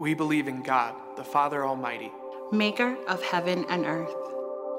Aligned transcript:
We 0.00 0.14
believe 0.14 0.48
in 0.48 0.62
God, 0.62 0.94
the 1.16 1.22
Father 1.22 1.66
Almighty, 1.66 2.10
maker 2.50 2.96
of 3.06 3.22
heaven 3.22 3.66
and 3.68 3.84
earth. 3.84 4.14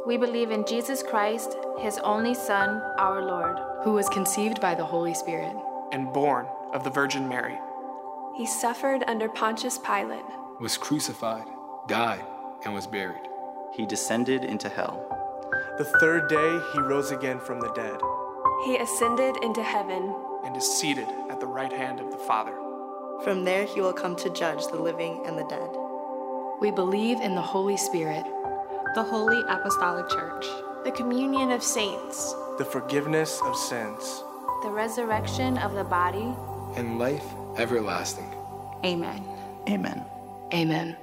We 0.08 0.18
believe 0.18 0.50
in 0.50 0.66
Jesus 0.66 1.04
Christ, 1.04 1.56
his 1.78 2.00
only 2.00 2.34
Son, 2.34 2.82
our 2.98 3.24
Lord, 3.24 3.60
who 3.84 3.94
was 3.94 4.10
conceived 4.10 4.60
by 4.60 4.74
the 4.74 4.84
Holy 4.84 5.14
Spirit 5.14 5.56
and 5.92 6.12
born 6.12 6.48
of 6.74 6.84
the 6.84 6.90
Virgin 6.90 7.30
Mary. 7.30 7.56
He 8.36 8.48
suffered 8.48 9.04
under 9.06 9.30
Pontius 9.30 9.78
Pilate, 9.78 10.26
was 10.60 10.76
crucified, 10.76 11.46
died, 11.88 12.26
and 12.66 12.74
was 12.74 12.88
buried. 12.88 13.30
He 13.76 13.86
descended 13.86 14.44
into 14.44 14.70
hell. 14.70 15.06
The 15.78 15.86
third 16.00 16.30
day 16.30 16.60
he 16.74 16.80
rose 16.80 17.12
again 17.12 17.40
from 17.40 17.60
the 17.60 17.72
dead. 17.74 18.02
He 18.66 18.78
ascended 18.78 19.38
into 19.44 19.62
heaven 19.62 20.16
and 20.44 20.58
is 20.58 20.66
seated 20.80 21.08
at 21.30 21.40
the 21.40 21.46
right 21.46 21.72
hand 21.72 22.00
of 22.00 22.10
the 22.10 22.18
Father. 22.18 22.61
From 23.24 23.44
there 23.44 23.66
he 23.66 23.82
will 23.82 23.94
come 23.94 24.16
to 24.16 24.32
judge 24.32 24.66
the 24.66 24.82
living 24.82 25.24
and 25.28 25.38
the 25.38 25.44
dead. 25.44 25.70
We 26.60 26.72
believe 26.72 27.22
in 27.22 27.36
the 27.36 27.42
Holy 27.42 27.78
Spirit, 27.78 28.24
the 28.96 29.04
Holy 29.04 29.40
Apostolic 29.48 30.10
Church, 30.10 30.44
the 30.84 30.92
communion 30.92 31.52
of 31.52 31.62
saints, 31.62 32.34
the 32.58 32.66
forgiveness 32.66 33.40
of 33.44 33.56
sins, 33.56 34.24
the 34.64 34.72
resurrection 34.72 35.60
of 35.60 35.76
the 35.76 35.84
body, 35.84 36.34
and 36.76 36.98
life 36.98 37.24
everlasting. 37.58 38.26
Amen. 38.84 39.24
Amen. 39.70 40.04
Amen. 40.52 40.98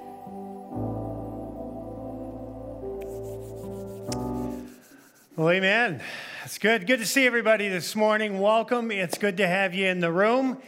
Well, 5.37 5.51
amen. 5.51 6.03
It's 6.45 6.59
good. 6.59 6.89
Good 6.89 6.99
to 6.99 7.07
see 7.07 7.29
everybody 7.29 7.69
this 7.69 7.95
morning. 7.95 8.41
Welcome. 8.41 8.91
It's 8.91 9.19
good 9.19 9.37
to 9.37 9.47
have 9.47 9.73
you 9.73 9.87
in 9.87 10.01
the 10.01 10.11
room. 10.11 10.61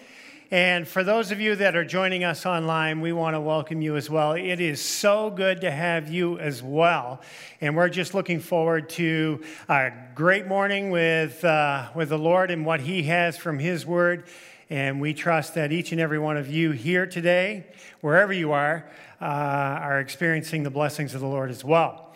And 0.52 0.88
for 0.88 1.04
those 1.04 1.30
of 1.30 1.40
you 1.40 1.54
that 1.54 1.76
are 1.76 1.84
joining 1.84 2.24
us 2.24 2.44
online, 2.44 3.00
we 3.00 3.12
want 3.12 3.34
to 3.34 3.40
welcome 3.40 3.80
you 3.80 3.94
as 3.94 4.10
well. 4.10 4.32
It 4.32 4.58
is 4.58 4.82
so 4.82 5.30
good 5.30 5.60
to 5.60 5.70
have 5.70 6.12
you 6.12 6.40
as 6.40 6.60
well. 6.60 7.20
And 7.60 7.76
we're 7.76 7.88
just 7.88 8.14
looking 8.14 8.40
forward 8.40 8.88
to 8.90 9.44
a 9.68 9.92
great 10.16 10.48
morning 10.48 10.90
with, 10.90 11.44
uh, 11.44 11.90
with 11.94 12.08
the 12.08 12.18
Lord 12.18 12.50
and 12.50 12.66
what 12.66 12.80
He 12.80 13.04
has 13.04 13.36
from 13.36 13.60
His 13.60 13.86
Word. 13.86 14.24
And 14.70 15.00
we 15.00 15.14
trust 15.14 15.54
that 15.54 15.70
each 15.70 15.92
and 15.92 16.00
every 16.00 16.18
one 16.18 16.36
of 16.36 16.48
you 16.48 16.72
here 16.72 17.06
today, 17.06 17.66
wherever 18.00 18.32
you 18.32 18.50
are, 18.50 18.90
uh, 19.20 19.24
are 19.24 20.00
experiencing 20.00 20.64
the 20.64 20.70
blessings 20.70 21.14
of 21.14 21.20
the 21.20 21.28
Lord 21.28 21.50
as 21.50 21.64
well. 21.64 22.12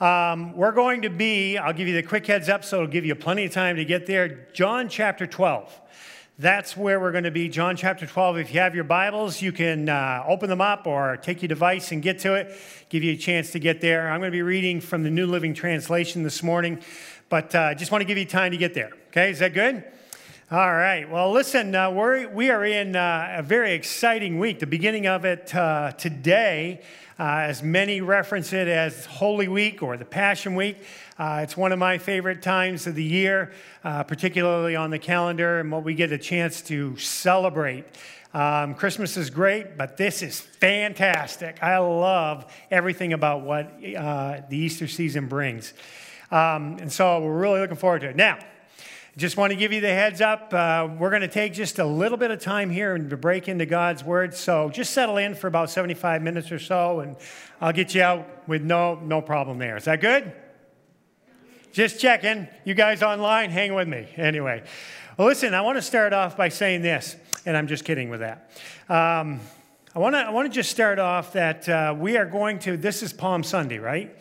Um, 0.00 0.56
we're 0.56 0.72
going 0.72 1.02
to 1.02 1.10
be, 1.10 1.58
I'll 1.58 1.74
give 1.74 1.86
you 1.86 1.94
the 1.94 2.02
quick 2.02 2.26
heads 2.26 2.48
up 2.48 2.64
so 2.64 2.76
it'll 2.76 2.88
give 2.88 3.04
you 3.04 3.14
plenty 3.14 3.44
of 3.44 3.52
time 3.52 3.76
to 3.76 3.84
get 3.84 4.06
there. 4.06 4.48
John 4.54 4.88
chapter 4.88 5.26
12. 5.26 5.82
That's 6.36 6.76
where 6.76 6.98
we're 6.98 7.12
going 7.12 7.22
to 7.24 7.30
be, 7.30 7.48
John 7.48 7.76
chapter 7.76 8.06
12. 8.06 8.38
If 8.38 8.54
you 8.54 8.58
have 8.58 8.74
your 8.74 8.82
Bibles, 8.82 9.40
you 9.40 9.52
can 9.52 9.88
uh, 9.88 10.24
open 10.26 10.48
them 10.50 10.60
up 10.60 10.84
or 10.84 11.16
take 11.16 11.42
your 11.42 11.48
device 11.48 11.92
and 11.92 12.02
get 12.02 12.18
to 12.20 12.34
it, 12.34 12.58
give 12.88 13.04
you 13.04 13.12
a 13.12 13.16
chance 13.16 13.52
to 13.52 13.60
get 13.60 13.80
there. 13.80 14.10
I'm 14.10 14.18
going 14.18 14.32
to 14.32 14.36
be 14.36 14.42
reading 14.42 14.80
from 14.80 15.04
the 15.04 15.10
New 15.10 15.28
Living 15.28 15.54
Translation 15.54 16.24
this 16.24 16.42
morning, 16.42 16.80
but 17.28 17.54
I 17.54 17.70
uh, 17.70 17.74
just 17.76 17.92
want 17.92 18.02
to 18.02 18.04
give 18.04 18.18
you 18.18 18.24
time 18.24 18.50
to 18.50 18.56
get 18.56 18.74
there. 18.74 18.90
Okay, 19.10 19.30
is 19.30 19.38
that 19.38 19.54
good? 19.54 19.84
All 20.50 20.72
right. 20.72 21.08
Well, 21.08 21.30
listen, 21.30 21.72
uh, 21.72 21.92
we're, 21.92 22.28
we 22.28 22.50
are 22.50 22.64
in 22.64 22.96
uh, 22.96 23.36
a 23.38 23.42
very 23.44 23.72
exciting 23.72 24.40
week, 24.40 24.58
the 24.58 24.66
beginning 24.66 25.06
of 25.06 25.24
it 25.24 25.54
uh, 25.54 25.92
today. 25.92 26.82
Uh, 27.16 27.46
as 27.46 27.62
many 27.62 28.00
reference 28.00 28.52
it 28.52 28.66
as 28.66 29.06
Holy 29.06 29.46
Week 29.46 29.84
or 29.84 29.96
the 29.96 30.04
Passion 30.04 30.56
Week. 30.56 30.78
Uh, 31.16 31.40
it's 31.44 31.56
one 31.56 31.70
of 31.70 31.78
my 31.78 31.96
favorite 31.96 32.42
times 32.42 32.88
of 32.88 32.96
the 32.96 33.04
year, 33.04 33.52
uh, 33.84 34.02
particularly 34.02 34.74
on 34.74 34.90
the 34.90 34.98
calendar, 34.98 35.60
and 35.60 35.70
what 35.70 35.84
we 35.84 35.94
get 35.94 36.10
a 36.10 36.18
chance 36.18 36.60
to 36.60 36.96
celebrate. 36.96 37.84
Um, 38.32 38.74
Christmas 38.74 39.16
is 39.16 39.30
great, 39.30 39.78
but 39.78 39.96
this 39.96 40.22
is 40.22 40.40
fantastic. 40.40 41.62
I 41.62 41.78
love 41.78 42.52
everything 42.68 43.12
about 43.12 43.42
what 43.42 43.72
uh, 43.96 44.40
the 44.48 44.56
Easter 44.56 44.88
season 44.88 45.28
brings. 45.28 45.72
Um, 46.32 46.78
and 46.80 46.92
so 46.92 47.20
we're 47.20 47.38
really 47.38 47.60
looking 47.60 47.76
forward 47.76 48.00
to 48.00 48.08
it. 48.08 48.16
Now, 48.16 48.40
just 49.16 49.36
want 49.36 49.52
to 49.52 49.56
give 49.56 49.72
you 49.72 49.80
the 49.80 49.86
heads 49.86 50.20
up. 50.20 50.52
Uh, 50.52 50.88
we're 50.98 51.10
going 51.10 51.22
to 51.22 51.28
take 51.28 51.52
just 51.52 51.78
a 51.78 51.84
little 51.84 52.18
bit 52.18 52.32
of 52.32 52.40
time 52.40 52.70
here 52.70 52.96
and 52.96 53.08
to 53.10 53.16
break 53.16 53.46
into 53.46 53.66
God's 53.66 54.02
Word. 54.02 54.34
So 54.34 54.68
just 54.68 54.92
settle 54.92 55.18
in 55.18 55.36
for 55.36 55.46
about 55.46 55.70
75 55.70 56.20
minutes 56.20 56.50
or 56.50 56.58
so, 56.58 56.98
and 56.98 57.16
I'll 57.60 57.72
get 57.72 57.94
you 57.94 58.02
out 58.02 58.48
with 58.48 58.62
no, 58.62 58.96
no 58.96 59.22
problem 59.22 59.58
there. 59.58 59.76
Is 59.76 59.84
that 59.84 60.00
good? 60.00 60.32
Just 61.74 61.98
checking. 61.98 62.46
You 62.64 62.74
guys 62.74 63.02
online, 63.02 63.50
hang 63.50 63.74
with 63.74 63.88
me. 63.88 64.06
Anyway, 64.14 64.62
well, 65.18 65.26
listen, 65.26 65.54
I 65.54 65.60
want 65.62 65.76
to 65.76 65.82
start 65.82 66.12
off 66.12 66.36
by 66.36 66.48
saying 66.48 66.82
this, 66.82 67.16
and 67.46 67.56
I'm 67.56 67.66
just 67.66 67.84
kidding 67.84 68.10
with 68.10 68.20
that. 68.20 68.48
Um, 68.88 69.40
I 69.92 69.98
want 69.98 70.14
to 70.14 70.20
I 70.20 70.30
want 70.30 70.46
to 70.46 70.54
just 70.54 70.70
start 70.70 71.00
off 71.00 71.32
that 71.32 71.68
uh, 71.68 71.92
we 71.98 72.16
are 72.16 72.26
going 72.26 72.60
to. 72.60 72.76
This 72.76 73.02
is 73.02 73.12
Palm 73.12 73.42
Sunday, 73.42 73.80
right? 73.80 74.16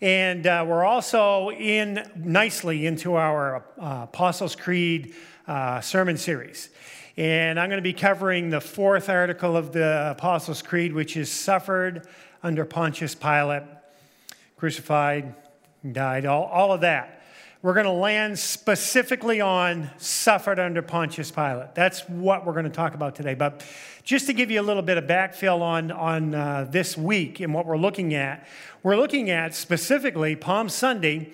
And 0.00 0.46
uh, 0.46 0.64
we're 0.64 0.84
also 0.84 1.50
in 1.50 2.08
nicely 2.14 2.86
into 2.86 3.16
our 3.16 3.64
uh, 3.80 4.02
Apostles' 4.04 4.54
Creed 4.54 5.12
uh, 5.48 5.80
sermon 5.80 6.16
series. 6.16 6.68
And 7.16 7.58
I'm 7.58 7.68
going 7.68 7.78
to 7.78 7.82
be 7.82 7.94
covering 7.94 8.48
the 8.48 8.60
fourth 8.60 9.08
article 9.08 9.56
of 9.56 9.72
the 9.72 10.12
Apostles' 10.16 10.62
Creed, 10.62 10.92
which 10.92 11.16
is 11.16 11.32
suffered 11.32 12.06
under 12.44 12.64
Pontius 12.64 13.16
Pilate, 13.16 13.64
crucified, 14.56 15.34
died, 15.90 16.26
all, 16.26 16.44
all 16.44 16.72
of 16.72 16.82
that. 16.82 17.22
We're 17.62 17.74
going 17.74 17.86
to 17.86 17.92
land 17.92 18.40
specifically 18.40 19.40
on 19.40 19.88
suffered 19.96 20.58
under 20.58 20.82
Pontius 20.82 21.30
Pilate. 21.30 21.76
That's 21.76 22.00
what 22.08 22.44
we're 22.44 22.54
going 22.54 22.64
to 22.64 22.70
talk 22.70 22.94
about 22.94 23.14
today. 23.14 23.34
But 23.34 23.64
just 24.02 24.26
to 24.26 24.32
give 24.32 24.50
you 24.50 24.60
a 24.60 24.62
little 24.62 24.82
bit 24.82 24.98
of 24.98 25.04
backfill 25.04 25.60
on, 25.60 25.92
on 25.92 26.34
uh, 26.34 26.66
this 26.68 26.96
week 26.96 27.38
and 27.38 27.54
what 27.54 27.66
we're 27.66 27.76
looking 27.76 28.14
at, 28.14 28.48
we're 28.82 28.96
looking 28.96 29.30
at 29.30 29.54
specifically 29.54 30.34
Palm 30.34 30.68
Sunday, 30.68 31.30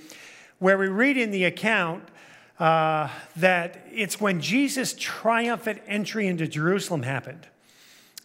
where 0.59 0.77
we 0.77 0.89
read 0.89 1.17
in 1.17 1.31
the 1.31 1.45
account 1.45 2.05
uh, 2.59 3.09
that 3.37 3.87
it's 3.91 4.21
when 4.21 4.43
Jesus' 4.43 4.95
triumphant 4.99 5.81
entry 5.87 6.27
into 6.27 6.47
Jerusalem 6.47 7.05
happened. 7.05 7.47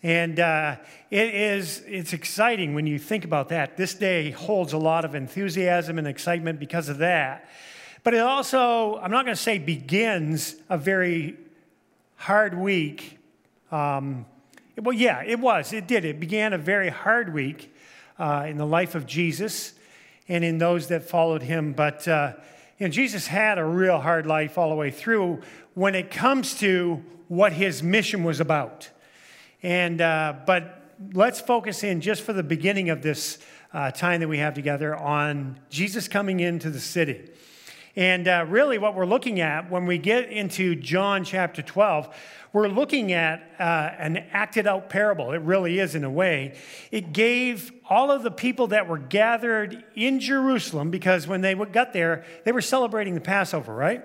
And 0.03 0.37
uh, 0.37 0.75
it 1.09 1.33
is, 1.33 1.81
it's 1.87 2.11
exciting 2.11 2.75
when 2.75 2.85
you 2.85 2.99
think 2.99 3.23
about 3.23 3.49
that. 3.49 3.77
This 3.77 3.95
day 3.95 4.31
holds 4.31 4.73
a 4.73 4.77
lot 4.77 5.05
of 5.05 5.15
enthusiasm 5.15 5.97
and 5.97 6.05
excitement 6.05 6.59
because 6.59 6.89
of 6.89 6.97
that. 6.97 7.49
But 8.03 8.13
it 8.13 8.19
also, 8.19 8.97
I'm 8.97 9.11
not 9.11 9.23
going 9.23 9.35
to 9.35 9.41
say 9.41 9.59
begins 9.59 10.57
a 10.69 10.77
very 10.77 11.37
hard 12.17 12.53
week. 12.57 13.17
Um, 13.71 14.25
well, 14.77 14.93
yeah, 14.93 15.23
it 15.25 15.39
was. 15.39 15.71
It 15.71 15.87
did. 15.87 16.03
It 16.03 16.19
began 16.19 16.51
a 16.51 16.57
very 16.57 16.89
hard 16.89 17.33
week 17.33 17.73
uh, 18.19 18.45
in 18.47 18.57
the 18.57 18.65
life 18.65 18.95
of 18.95 19.05
Jesus 19.05 19.73
and 20.27 20.43
in 20.43 20.57
those 20.57 20.87
that 20.87 21.03
followed 21.03 21.43
him. 21.43 21.71
But 21.71 22.05
uh, 22.09 22.33
you 22.77 22.87
know, 22.87 22.91
Jesus 22.91 23.27
had 23.27 23.57
a 23.57 23.63
real 23.63 23.99
hard 23.99 24.25
life 24.25 24.57
all 24.57 24.69
the 24.69 24.75
way 24.75 24.91
through 24.91 25.41
when 25.75 25.95
it 25.95 26.11
comes 26.11 26.55
to 26.55 27.01
what 27.29 27.53
his 27.53 27.81
mission 27.81 28.25
was 28.25 28.41
about. 28.41 28.89
And, 29.63 30.01
uh, 30.01 30.35
but 30.45 30.81
let's 31.13 31.39
focus 31.39 31.85
in 31.85 32.01
just 32.01 32.21
for 32.21 32.33
the 32.33 32.43
beginning 32.43 32.89
of 32.89 33.01
this 33.01 33.39
uh, 33.73 33.91
time 33.91 34.19
that 34.19 34.27
we 34.27 34.37
have 34.39 34.53
together 34.53 34.93
on 34.93 35.57
Jesus 35.69 36.09
coming 36.09 36.41
into 36.41 36.69
the 36.69 36.81
city. 36.81 37.29
And 37.95 38.27
uh, 38.27 38.45
really, 38.49 38.77
what 38.77 38.93
we're 38.95 39.05
looking 39.05 39.39
at 39.39 39.71
when 39.71 39.85
we 39.85 39.99
get 39.99 40.29
into 40.29 40.75
John 40.75 41.23
chapter 41.23 41.61
12, 41.61 42.13
we're 42.51 42.67
looking 42.67 43.13
at 43.13 43.51
uh, 43.57 43.63
an 43.97 44.17
acted 44.31 44.67
out 44.67 44.89
parable. 44.89 45.31
It 45.31 45.41
really 45.41 45.79
is, 45.79 45.95
in 45.95 46.03
a 46.03 46.09
way. 46.09 46.57
It 46.91 47.13
gave 47.13 47.71
all 47.89 48.11
of 48.11 48.23
the 48.23 48.31
people 48.31 48.67
that 48.67 48.87
were 48.87 48.97
gathered 48.97 49.83
in 49.95 50.19
Jerusalem, 50.19 50.91
because 50.91 51.25
when 51.25 51.41
they 51.41 51.53
got 51.53 51.93
there, 51.93 52.25
they 52.43 52.51
were 52.51 52.61
celebrating 52.61 53.15
the 53.15 53.21
Passover, 53.21 53.73
right? 53.73 54.03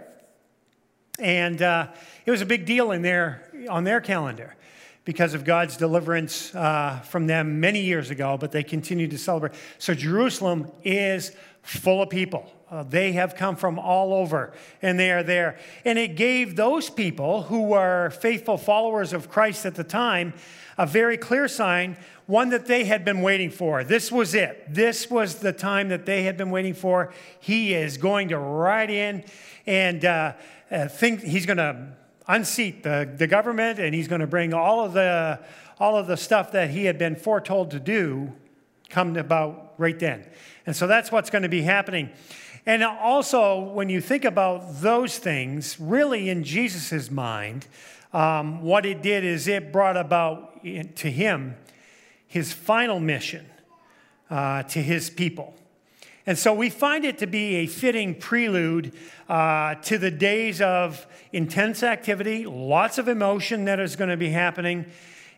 And 1.19 1.61
uh, 1.63 1.89
it 2.27 2.31
was 2.31 2.43
a 2.43 2.47
big 2.47 2.65
deal 2.65 2.93
in 2.93 3.03
their, 3.03 3.51
on 3.69 3.85
their 3.85 4.01
calendar 4.01 4.55
because 5.09 5.33
of 5.33 5.43
God's 5.43 5.79
deliverance 5.79 6.55
uh, 6.55 7.01
from 7.01 7.27
them 7.27 7.61
many 7.61 7.81
years 7.81 8.11
ago, 8.11 8.37
but 8.39 8.53
they 8.53 8.63
continue 8.63 9.09
to 9.09 9.17
celebrate. 9.17 9.55
So 9.79 9.95
Jerusalem 9.95 10.71
is 10.85 11.33
full 11.63 12.03
of 12.03 12.11
people. 12.11 12.53
Uh, 12.71 12.83
they 12.83 13.13
have 13.13 13.35
come 13.35 13.57
from 13.57 13.79
all 13.79 14.13
over 14.13 14.53
and 14.83 15.01
they 15.01 15.11
are 15.11 15.23
there. 15.23 15.59
And 15.87 15.99
it 15.99 16.15
gave 16.15 16.57
those 16.57 16.91
people 16.91 17.45
who 17.45 17.63
were 17.63 18.11
faithful 18.11 18.59
followers 18.59 19.15
of 19.15 19.31
Christ 19.31 19.65
at 19.65 19.77
the 19.77 19.83
time 19.83 20.35
a 20.77 20.85
very 20.85 21.17
clear 21.17 21.49
sign, 21.49 21.97
one 22.27 22.51
that 22.51 22.67
they 22.67 22.85
had 22.85 23.03
been 23.03 23.23
waiting 23.23 23.49
for. 23.49 23.85
This 23.85 24.13
was 24.13 24.35
it. 24.35 24.63
This 24.69 25.09
was 25.11 25.37
the 25.37 25.55
time 25.55 25.89
that 25.89 26.05
they 26.05 26.25
had 26.25 26.37
been 26.37 26.51
waiting 26.51 26.75
for. 26.75 27.15
He 27.41 27.73
is 27.73 27.97
going 27.97 28.29
to 28.29 28.39
ride 28.39 28.91
in 28.91 29.25
and 29.67 30.05
uh, 30.05 30.35
uh, 30.71 30.89
think 30.89 31.23
he's 31.23 31.47
going 31.47 31.57
to 31.57 31.97
unseat 32.29 32.83
the, 32.83 33.11
the 33.17 33.27
government 33.27 33.79
and 33.79 33.95
he's 33.95 34.07
going 34.07 34.21
to 34.21 34.27
bring 34.27 34.53
all 34.53 34.85
of 34.85 34.93
the 34.93 35.41
all 35.81 35.97
of 35.97 36.07
the 36.07 36.17
stuff 36.17 36.53
that 36.53 36.71
he 36.71 36.85
had 36.85 36.99
been 36.99 37.15
foretold 37.17 37.71
to 37.71 37.79
do 37.79 38.33
come 38.89 39.17
about 39.17 39.75
right 39.79 39.99
then. 39.99 40.27
And 40.67 40.75
so 40.75 40.87
that's 40.87 41.13
what's 41.13 41.31
going 41.31 41.43
to 41.43 41.49
be 41.49 41.63
happening. 41.63 42.11
And 42.67 42.83
also, 42.83 43.61
when 43.61 43.89
you 43.89 44.01
think 44.01 44.25
about 44.25 44.81
those 44.81 45.19
things, 45.19 45.79
really 45.79 46.29
in 46.29 46.43
Jesus' 46.45 47.11
mind, 47.11 47.67
um, 48.13 48.63
what 48.63 48.85
it 48.85 49.03
did 49.03 49.25
is 49.25 49.47
it 49.47 49.73
brought 49.73 49.97
about 49.97 50.65
to 50.65 51.11
him 51.11 51.57
his 52.27 52.53
final 52.53 53.01
mission 53.01 53.47
uh, 54.29 54.65
to 54.65 54.83
his 54.83 55.11
people. 55.11 55.55
And 56.29 56.37
so 56.37 56.53
we 56.53 56.69
find 56.69 57.07
it 57.07 57.17
to 57.21 57.27
be 57.27 57.55
a 57.55 57.67
fitting 57.67 58.15
prelude 58.15 58.93
uh, 59.31 59.77
to 59.77 59.97
the 59.97 60.11
days 60.11 60.61
of 60.61 61.07
intense 61.33 61.83
activity, 61.83 62.45
lots 62.45 62.99
of 62.99 63.09
emotion 63.09 63.65
that 63.65 63.81
is 63.81 63.97
going 63.97 64.11
to 64.11 64.17
be 64.19 64.29
happening. 64.29 64.85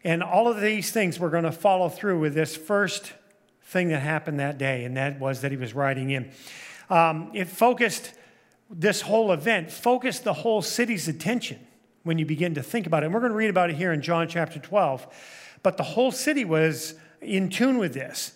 And 0.02 0.20
all 0.20 0.48
of 0.48 0.60
these 0.60 0.90
things 0.90 1.20
we're 1.20 1.30
going 1.30 1.44
to 1.44 1.52
follow 1.52 1.88
through 1.88 2.18
with 2.18 2.34
this 2.34 2.56
first 2.56 3.12
thing 3.66 3.90
that 3.90 4.00
happened 4.00 4.40
that 4.40 4.58
day, 4.58 4.84
and 4.84 4.96
that 4.96 5.20
was 5.20 5.42
that 5.42 5.52
he 5.52 5.56
was 5.56 5.74
riding 5.74 6.10
in. 6.10 6.32
Um, 6.88 7.30
it 7.34 7.46
focused, 7.46 8.12
this 8.68 9.02
whole 9.02 9.30
event 9.30 9.70
focused 9.70 10.24
the 10.24 10.32
whole 10.32 10.60
city's 10.60 11.06
attention 11.06 11.64
when 12.02 12.18
you 12.18 12.26
begin 12.26 12.54
to 12.54 12.64
think 12.64 12.88
about 12.88 13.04
it. 13.04 13.06
And 13.06 13.14
we're 13.14 13.20
going 13.20 13.30
to 13.30 13.38
read 13.38 13.50
about 13.50 13.70
it 13.70 13.76
here 13.76 13.92
in 13.92 14.02
John 14.02 14.26
chapter 14.26 14.58
12. 14.58 15.06
But 15.62 15.76
the 15.76 15.84
whole 15.84 16.10
city 16.10 16.44
was 16.44 16.94
in 17.20 17.48
tune 17.48 17.78
with 17.78 17.94
this. 17.94 18.32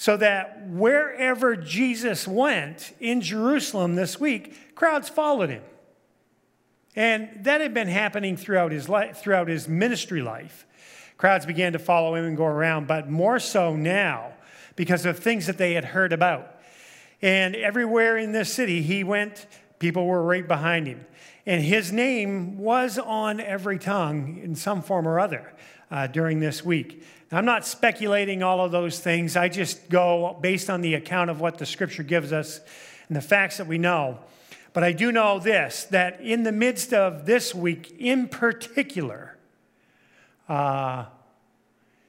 So 0.00 0.16
that 0.18 0.68
wherever 0.68 1.56
Jesus 1.56 2.28
went 2.28 2.94
in 3.00 3.20
Jerusalem 3.20 3.96
this 3.96 4.20
week, 4.20 4.76
crowds 4.76 5.08
followed 5.08 5.50
him. 5.50 5.64
And 6.94 7.28
that 7.42 7.60
had 7.60 7.74
been 7.74 7.88
happening 7.88 8.36
throughout 8.36 8.70
his, 8.70 8.88
life, 8.88 9.16
throughout 9.16 9.48
his 9.48 9.66
ministry 9.66 10.22
life. 10.22 10.66
Crowds 11.16 11.46
began 11.46 11.72
to 11.72 11.80
follow 11.80 12.14
him 12.14 12.26
and 12.26 12.36
go 12.36 12.44
around, 12.44 12.86
but 12.86 13.10
more 13.10 13.40
so 13.40 13.74
now 13.74 14.34
because 14.76 15.04
of 15.04 15.18
things 15.18 15.46
that 15.48 15.58
they 15.58 15.72
had 15.72 15.86
heard 15.86 16.12
about. 16.12 16.60
And 17.20 17.56
everywhere 17.56 18.16
in 18.16 18.30
this 18.30 18.54
city 18.54 18.82
he 18.82 19.02
went, 19.02 19.48
people 19.80 20.06
were 20.06 20.22
right 20.22 20.46
behind 20.46 20.86
him. 20.86 21.04
And 21.44 21.60
his 21.60 21.90
name 21.90 22.56
was 22.56 23.00
on 23.00 23.40
every 23.40 23.80
tongue 23.80 24.38
in 24.44 24.54
some 24.54 24.80
form 24.80 25.08
or 25.08 25.18
other 25.18 25.52
uh, 25.90 26.06
during 26.06 26.38
this 26.38 26.64
week. 26.64 27.02
I'm 27.30 27.44
not 27.44 27.66
speculating 27.66 28.42
all 28.42 28.64
of 28.64 28.72
those 28.72 28.98
things. 29.00 29.36
I 29.36 29.48
just 29.48 29.90
go 29.90 30.38
based 30.40 30.70
on 30.70 30.80
the 30.80 30.94
account 30.94 31.28
of 31.28 31.40
what 31.40 31.58
the 31.58 31.66
scripture 31.66 32.02
gives 32.02 32.32
us 32.32 32.60
and 33.08 33.16
the 33.16 33.20
facts 33.20 33.58
that 33.58 33.66
we 33.66 33.76
know. 33.76 34.18
But 34.72 34.82
I 34.82 34.92
do 34.92 35.12
know 35.12 35.38
this 35.38 35.84
that 35.90 36.20
in 36.20 36.42
the 36.42 36.52
midst 36.52 36.94
of 36.94 37.26
this 37.26 37.54
week 37.54 37.94
in 37.98 38.28
particular, 38.28 39.36
uh, 40.48 41.06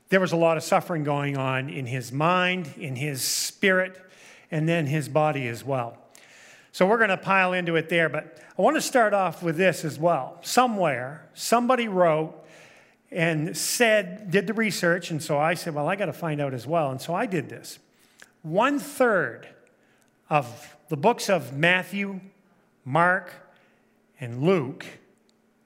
there 0.08 0.20
was 0.20 0.32
a 0.32 0.38
lot 0.38 0.56
of 0.56 0.64
suffering 0.64 1.04
going 1.04 1.36
on 1.36 1.70
in 1.70 1.86
his 1.86 2.12
mind, 2.12 2.74
in 2.78 2.96
his 2.96 3.22
spirit, 3.22 4.02
and 4.52 4.68
then 4.68 4.86
his 4.86 5.10
body 5.10 5.48
as 5.48 5.64
well. 5.64 5.98
So 6.72 6.86
we're 6.86 6.98
going 6.98 7.10
to 7.10 7.18
pile 7.18 7.54
into 7.54 7.76
it 7.76 7.90
there, 7.90 8.08
but 8.08 8.38
I 8.58 8.62
want 8.62 8.78
to 8.78 8.82
start 8.82 9.14
off 9.14 9.44
with 9.44 9.58
this 9.58 9.84
as 9.84 10.00
well. 10.00 10.38
Somewhere, 10.42 11.28
somebody 11.34 11.88
wrote 11.88 12.46
and 13.12 13.58
said, 13.58 14.30
did 14.30 14.48
the 14.48 14.54
research, 14.54 15.10
and 15.12 15.22
so 15.22 15.38
I 15.38 15.56
said, 15.56 15.74
well, 15.74 15.88
I 15.88 15.96
got 15.96 16.06
to 16.06 16.14
find 16.14 16.40
out 16.40 16.54
as 16.54 16.68
well. 16.68 16.92
And 16.92 17.02
so 17.02 17.14
I 17.14 17.26
did 17.26 17.50
this. 17.50 17.80
One 18.44 18.80
third 18.80 19.48
of 20.30 20.76
the 20.90 20.98
books 20.98 21.30
of 21.30 21.58
Matthew, 21.58 22.22
Mark, 22.86 23.34
and 24.20 24.44
Luke, 24.44 24.86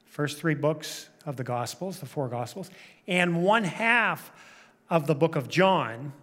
first 0.05 0.37
three 0.37 0.55
books 0.55 1.09
of 1.25 1.37
the 1.37 1.43
Gospels, 1.43 1.99
the 1.99 2.05
four 2.05 2.29
Gospels, 2.29 2.69
and 3.07 3.43
one 3.43 3.63
half 3.63 4.31
of 4.89 5.07
the 5.07 5.15
book 5.15 5.35
of 5.35 5.49
John 5.49 6.13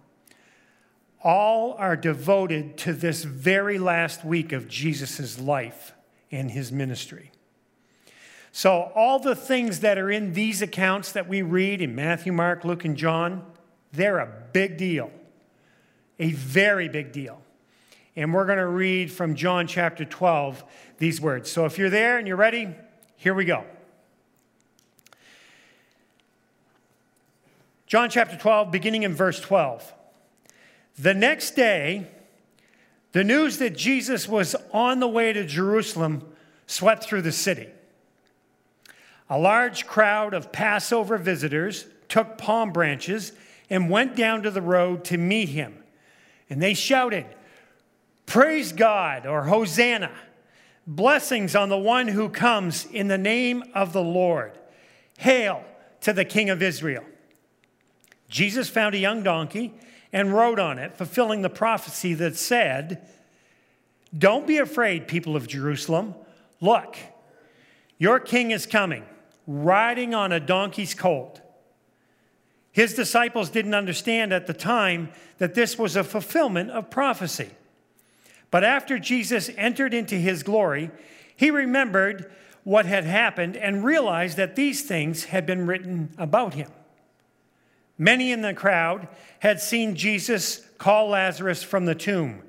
all 1.23 1.73
are 1.73 1.95
devoted 1.95 2.77
to 2.79 2.93
this 2.93 3.23
very 3.23 3.77
last 3.77 4.25
week 4.25 4.51
of 4.51 4.67
Jesus' 4.67 5.39
life 5.39 5.93
and 6.31 6.49
his 6.49 6.71
ministry. 6.71 7.31
So, 8.53 8.91
all 8.95 9.19
the 9.19 9.35
things 9.35 9.79
that 9.79 9.97
are 9.97 10.11
in 10.11 10.33
these 10.33 10.61
accounts 10.61 11.13
that 11.13 11.27
we 11.27 11.41
read 11.41 11.81
in 11.81 11.95
Matthew, 11.95 12.33
Mark, 12.33 12.65
Luke, 12.65 12.83
and 12.83 12.97
John, 12.97 13.45
they're 13.93 14.19
a 14.19 14.31
big 14.51 14.77
deal, 14.77 15.09
a 16.19 16.31
very 16.31 16.89
big 16.89 17.13
deal. 17.13 17.41
And 18.17 18.33
we're 18.33 18.45
going 18.45 18.57
to 18.57 18.67
read 18.67 19.09
from 19.09 19.35
John 19.35 19.67
chapter 19.67 20.03
12 20.03 20.65
these 20.97 21.21
words. 21.21 21.49
So, 21.49 21.65
if 21.65 21.77
you're 21.77 21.89
there 21.89 22.17
and 22.17 22.27
you're 22.27 22.35
ready, 22.35 22.69
here 23.15 23.33
we 23.33 23.45
go. 23.45 23.63
John 27.87 28.09
chapter 28.09 28.37
12, 28.37 28.69
beginning 28.69 29.03
in 29.03 29.15
verse 29.15 29.39
12. 29.39 29.93
The 30.99 31.13
next 31.13 31.51
day, 31.51 32.07
the 33.13 33.23
news 33.23 33.57
that 33.59 33.77
Jesus 33.77 34.27
was 34.27 34.55
on 34.73 34.99
the 34.99 35.07
way 35.07 35.31
to 35.31 35.45
Jerusalem 35.45 36.25
swept 36.67 37.05
through 37.05 37.21
the 37.21 37.31
city. 37.31 37.67
A 39.31 39.39
large 39.39 39.87
crowd 39.87 40.33
of 40.33 40.51
Passover 40.51 41.17
visitors 41.17 41.85
took 42.09 42.37
palm 42.37 42.73
branches 42.73 43.31
and 43.69 43.89
went 43.89 44.17
down 44.17 44.43
to 44.43 44.51
the 44.51 44.61
road 44.61 45.05
to 45.05 45.17
meet 45.17 45.47
him. 45.47 45.81
And 46.49 46.61
they 46.61 46.73
shouted, 46.73 47.25
Praise 48.25 48.73
God, 48.73 49.25
or 49.25 49.43
Hosanna, 49.43 50.11
blessings 50.85 51.55
on 51.55 51.69
the 51.69 51.77
one 51.77 52.09
who 52.09 52.27
comes 52.27 52.85
in 52.85 53.07
the 53.07 53.17
name 53.17 53.63
of 53.73 53.93
the 53.93 54.03
Lord. 54.03 54.51
Hail 55.17 55.63
to 56.01 56.11
the 56.11 56.25
King 56.25 56.49
of 56.49 56.61
Israel. 56.61 57.05
Jesus 58.27 58.67
found 58.67 58.95
a 58.95 58.99
young 58.99 59.23
donkey 59.23 59.73
and 60.11 60.33
rode 60.33 60.59
on 60.59 60.77
it, 60.77 60.97
fulfilling 60.97 61.41
the 61.41 61.49
prophecy 61.49 62.13
that 62.15 62.35
said, 62.35 63.07
Don't 64.17 64.45
be 64.45 64.57
afraid, 64.57 65.07
people 65.07 65.37
of 65.37 65.47
Jerusalem. 65.47 66.15
Look, 66.59 66.97
your 67.97 68.19
king 68.19 68.51
is 68.51 68.65
coming, 68.65 69.05
riding 69.51 70.13
on 70.13 70.31
a 70.31 70.39
donkey's 70.39 70.93
colt. 70.93 71.41
His 72.71 72.93
disciples 72.93 73.49
didn't 73.49 73.73
understand 73.73 74.31
at 74.31 74.47
the 74.47 74.53
time 74.53 75.11
that 75.39 75.55
this 75.55 75.77
was 75.77 75.95
a 75.95 76.03
fulfillment 76.03 76.71
of 76.71 76.89
prophecy. 76.89 77.49
But 78.49 78.63
after 78.63 78.97
Jesus 78.97 79.49
entered 79.57 79.93
into 79.93 80.15
his 80.15 80.43
glory, 80.43 80.91
he 81.35 81.51
remembered 81.51 82.31
what 82.63 82.85
had 82.85 83.03
happened 83.03 83.57
and 83.57 83.83
realized 83.83 84.37
that 84.37 84.55
these 84.55 84.83
things 84.83 85.25
had 85.25 85.45
been 85.45 85.65
written 85.65 86.13
about 86.17 86.53
him. 86.53 86.69
Many 87.97 88.31
in 88.31 88.41
the 88.41 88.53
crowd 88.53 89.07
had 89.39 89.61
seen 89.61 89.95
Jesus 89.95 90.65
call 90.77 91.09
Lazarus 91.09 91.63
from 91.63 91.85
the 91.85 91.95
tomb, 91.95 92.41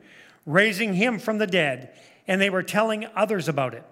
raising 0.46 0.94
him 0.94 1.18
from 1.18 1.38
the 1.38 1.46
dead, 1.46 1.90
and 2.28 2.40
they 2.40 2.50
were 2.50 2.62
telling 2.62 3.06
others 3.16 3.48
about 3.48 3.74
it. 3.74 3.84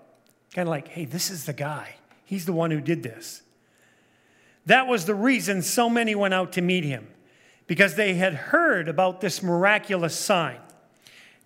Kind 0.54 0.68
of 0.68 0.70
like, 0.70 0.88
hey, 0.88 1.04
this 1.04 1.30
is 1.30 1.44
the 1.44 1.52
guy. 1.52 1.96
He's 2.30 2.46
the 2.46 2.52
one 2.52 2.70
who 2.70 2.80
did 2.80 3.02
this. 3.02 3.42
That 4.64 4.86
was 4.86 5.04
the 5.04 5.16
reason 5.16 5.62
so 5.62 5.90
many 5.90 6.14
went 6.14 6.32
out 6.32 6.52
to 6.52 6.62
meet 6.62 6.84
him, 6.84 7.08
because 7.66 7.96
they 7.96 8.14
had 8.14 8.34
heard 8.34 8.88
about 8.88 9.20
this 9.20 9.42
miraculous 9.42 10.16
sign. 10.16 10.60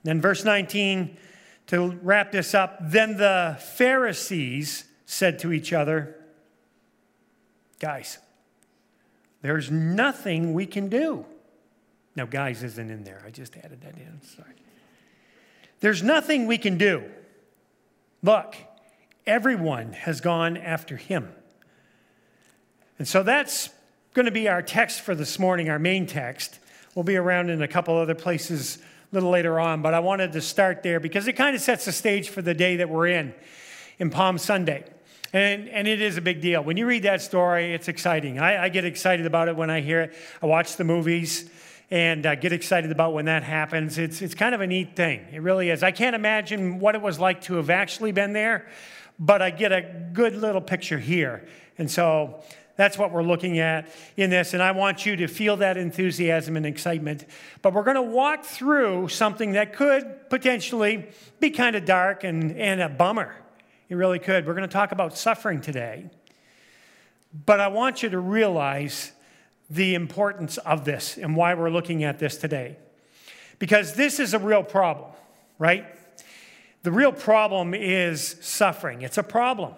Then, 0.03 0.21
verse 0.21 0.45
19, 0.45 1.17
to 1.69 1.99
wrap 2.03 2.33
this 2.33 2.53
up, 2.53 2.77
then 2.83 3.17
the 3.17 3.57
Pharisees 3.77 4.85
said 5.07 5.39
to 5.39 5.55
each 5.55 5.73
other, 5.73 6.17
Guys, 7.79 8.19
there's 9.41 9.71
nothing 9.71 10.53
we 10.53 10.67
can 10.67 10.91
do. 10.91 11.25
Now, 12.15 12.27
guys 12.27 12.63
isn't 12.63 12.91
in 12.91 13.05
there. 13.05 13.23
I 13.27 13.31
just 13.31 13.57
added 13.57 13.81
that 13.81 13.97
in. 13.97 14.21
Sorry. 14.37 14.53
There's 15.81 16.03
nothing 16.03 16.47
we 16.47 16.59
can 16.59 16.77
do. 16.77 17.05
Look, 18.23 18.55
everyone 19.27 19.93
has 19.93 20.21
gone 20.21 20.57
after 20.57 20.97
him. 20.97 21.33
And 22.99 23.09
so 23.09 23.23
that's 23.23 23.71
going 24.13 24.27
to 24.27 24.33
be 24.33 24.49
our 24.49 24.63
text 24.63 25.01
for 25.01 25.15
this 25.15 25.39
morning, 25.39 25.69
our 25.69 25.79
main 25.79 26.07
text. 26.07 26.59
We'll 26.95 27.03
be 27.03 27.17
around 27.17 27.51
in 27.51 27.63
a 27.63 27.69
couple 27.69 27.97
other 27.97 28.15
places 28.15 28.79
a 28.79 29.15
little 29.15 29.31
later 29.31 29.59
on, 29.59 29.83
but 29.83 29.95
I 29.95 30.01
wanted 30.01 30.33
to 30.33 30.41
start 30.41 30.83
there 30.83 31.01
because 31.01 31.27
it 31.27 31.33
kind 31.33 31.57
of 31.57 31.63
sets 31.63 31.85
the 31.85 31.93
stage 31.93 32.29
for 32.29 32.43
the 32.43 32.55
day 32.55 32.77
that 32.77 32.89
we're 32.89 33.09
in, 33.09 33.35
in 33.99 34.11
Palm 34.11 34.39
Sunday. 34.39 34.85
And, 35.33 35.69
and 35.69 35.89
it 35.89 36.01
is 36.01 36.17
a 36.17 36.21
big 36.21 36.41
deal. 36.41 36.63
When 36.63 36.77
you 36.77 36.87
read 36.87 37.03
that 37.03 37.21
story, 37.21 37.75
it's 37.75 37.89
exciting. 37.89 38.39
I, 38.39 38.65
I 38.65 38.69
get 38.69 38.85
excited 38.85 39.27
about 39.27 39.49
it 39.49 39.57
when 39.57 39.69
I 39.69 39.81
hear 39.81 40.03
it. 40.03 40.15
I 40.41 40.47
watch 40.47 40.77
the 40.77 40.85
movies 40.85 41.51
and 41.91 42.25
uh, 42.25 42.37
get 42.37 42.53
excited 42.53 42.93
about 42.93 43.15
when 43.15 43.25
that 43.25 43.43
happens. 43.43 43.99
It's, 43.99 44.23
it's 44.23 44.35
kind 44.35 44.55
of 44.55 44.61
a 44.61 44.67
neat 44.67 44.95
thing. 44.95 45.27
It 45.33 45.43
really 45.43 45.71
is. 45.71 45.83
I 45.83 45.91
can't 45.91 46.15
imagine 46.15 46.79
what 46.79 46.95
it 46.95 47.03
was 47.03 47.19
like 47.19 47.43
to 47.43 47.55
have 47.55 47.71
actually 47.71 48.13
been 48.13 48.33
there, 48.33 48.67
but 49.19 49.43
I 49.43 49.51
get 49.51 49.73
a 49.73 49.83
good 50.13 50.35
little 50.35 50.61
picture 50.61 50.99
here. 50.99 51.47
And 51.79 51.91
so 51.91 52.43
that's 52.77 52.99
what 52.99 53.13
we're 53.13 53.23
looking 53.23 53.59
at 53.59 53.89
in 54.17 54.31
this. 54.31 54.55
And 54.55 54.63
I 54.63 54.73
want 54.73 55.07
you 55.07 55.17
to 55.17 55.29
feel 55.29 55.57
that 55.59 55.77
enthusiasm 55.77 56.57
and 56.57 56.67
excitement. 56.67 57.25
But 57.63 57.73
we're 57.73 57.85
going 57.85 57.97
to 57.97 58.03
walk 58.03 58.45
through 58.45 59.09
something 59.09 59.53
that 59.53 59.75
could 59.75 60.29
potentially 60.29 61.07
be 61.39 61.51
kind 61.51 61.77
of 61.77 61.85
dark 61.85 62.25
and, 62.25 62.57
and 62.57 62.81
a 62.81 62.89
bummer. 62.89 63.35
It 63.89 63.95
really 63.95 64.19
could. 64.19 64.47
We're 64.47 64.55
going 64.55 64.69
to 64.69 64.73
talk 64.73 64.93
about 64.93 65.17
suffering 65.17 65.61
today. 65.61 66.11
But 67.47 67.61
I 67.61 67.69
want 67.69 68.03
you 68.03 68.09
to 68.11 68.19
realize 68.19 69.13
the 69.71 69.95
importance 69.95 70.59
of 70.59 70.85
this 70.85 71.17
and 71.17 71.37
why 71.37 71.55
we're 71.55 71.71
looking 71.71 72.05
at 72.05 72.19
this 72.19 72.37
today. 72.37 72.77
Because 73.59 73.95
this 73.95 74.19
is 74.19 74.35
a 74.35 74.39
real 74.39 74.63
problem, 74.63 75.11
right? 75.59 75.87
The 76.85 76.93
real 76.93 77.13
problem 77.13 77.73
is 77.73 78.37
suffering. 78.43 79.01
It's 79.01 79.17
a 79.17 79.23
problem. 79.23 79.73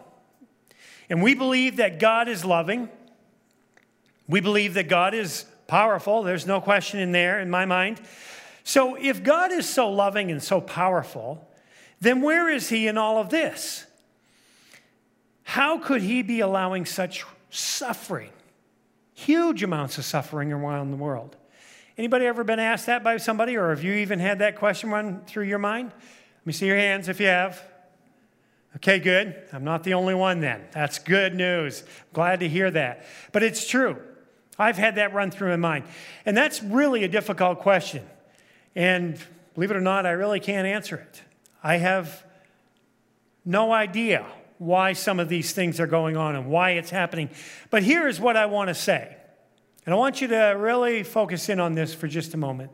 And 1.08 1.22
we 1.22 1.34
believe 1.34 1.76
that 1.76 2.00
God 2.00 2.28
is 2.28 2.44
loving. 2.44 2.88
We 4.28 4.40
believe 4.40 4.74
that 4.74 4.88
God 4.88 5.14
is 5.14 5.46
powerful. 5.68 6.24
There's 6.24 6.46
no 6.46 6.60
question 6.60 6.98
in 6.98 7.12
there 7.12 7.38
in 7.38 7.48
my 7.48 7.64
mind. 7.64 8.00
So, 8.64 8.96
if 8.96 9.22
God 9.22 9.52
is 9.52 9.68
so 9.68 9.88
loving 9.88 10.32
and 10.32 10.42
so 10.42 10.60
powerful, 10.60 11.48
then 12.00 12.22
where 12.22 12.50
is 12.50 12.68
He 12.70 12.88
in 12.88 12.98
all 12.98 13.18
of 13.18 13.30
this? 13.30 13.86
How 15.44 15.78
could 15.78 16.02
He 16.02 16.22
be 16.22 16.40
allowing 16.40 16.86
such 16.86 17.24
suffering, 17.50 18.32
huge 19.14 19.62
amounts 19.62 19.96
of 19.96 20.04
suffering 20.04 20.52
around 20.52 20.90
the 20.90 20.96
world? 20.96 21.36
Anybody 21.96 22.26
ever 22.26 22.42
been 22.42 22.58
asked 22.58 22.86
that 22.86 23.04
by 23.04 23.18
somebody, 23.18 23.56
or 23.56 23.70
have 23.70 23.84
you 23.84 23.92
even 23.94 24.18
had 24.18 24.40
that 24.40 24.56
question 24.56 24.90
run 24.90 25.22
through 25.24 25.44
your 25.44 25.60
mind? 25.60 25.92
Let 26.46 26.50
me 26.50 26.52
see 26.52 26.66
your 26.68 26.76
hands 26.76 27.08
if 27.08 27.18
you 27.18 27.26
have. 27.26 27.60
Okay, 28.76 29.00
good. 29.00 29.34
I'm 29.52 29.64
not 29.64 29.82
the 29.82 29.94
only 29.94 30.14
one 30.14 30.38
then. 30.38 30.62
That's 30.70 31.00
good 31.00 31.34
news. 31.34 31.82
Glad 32.12 32.38
to 32.38 32.48
hear 32.48 32.70
that. 32.70 33.04
But 33.32 33.42
it's 33.42 33.66
true. 33.66 34.00
I've 34.56 34.76
had 34.76 34.94
that 34.94 35.12
run 35.12 35.32
through 35.32 35.48
my 35.48 35.56
mind. 35.56 35.86
And 36.24 36.36
that's 36.36 36.62
really 36.62 37.02
a 37.02 37.08
difficult 37.08 37.58
question. 37.58 38.06
And 38.76 39.18
believe 39.54 39.72
it 39.72 39.76
or 39.76 39.80
not, 39.80 40.06
I 40.06 40.10
really 40.10 40.38
can't 40.38 40.68
answer 40.68 40.94
it. 40.94 41.20
I 41.64 41.78
have 41.78 42.22
no 43.44 43.72
idea 43.72 44.24
why 44.58 44.92
some 44.92 45.18
of 45.18 45.28
these 45.28 45.50
things 45.52 45.80
are 45.80 45.88
going 45.88 46.16
on 46.16 46.36
and 46.36 46.46
why 46.46 46.70
it's 46.72 46.90
happening. 46.90 47.28
But 47.70 47.82
here 47.82 48.06
is 48.06 48.20
what 48.20 48.36
I 48.36 48.46
want 48.46 48.68
to 48.68 48.74
say. 48.74 49.16
And 49.84 49.92
I 49.92 49.98
want 49.98 50.20
you 50.20 50.28
to 50.28 50.54
really 50.56 51.02
focus 51.02 51.48
in 51.48 51.58
on 51.58 51.74
this 51.74 51.92
for 51.92 52.06
just 52.06 52.34
a 52.34 52.36
moment. 52.36 52.70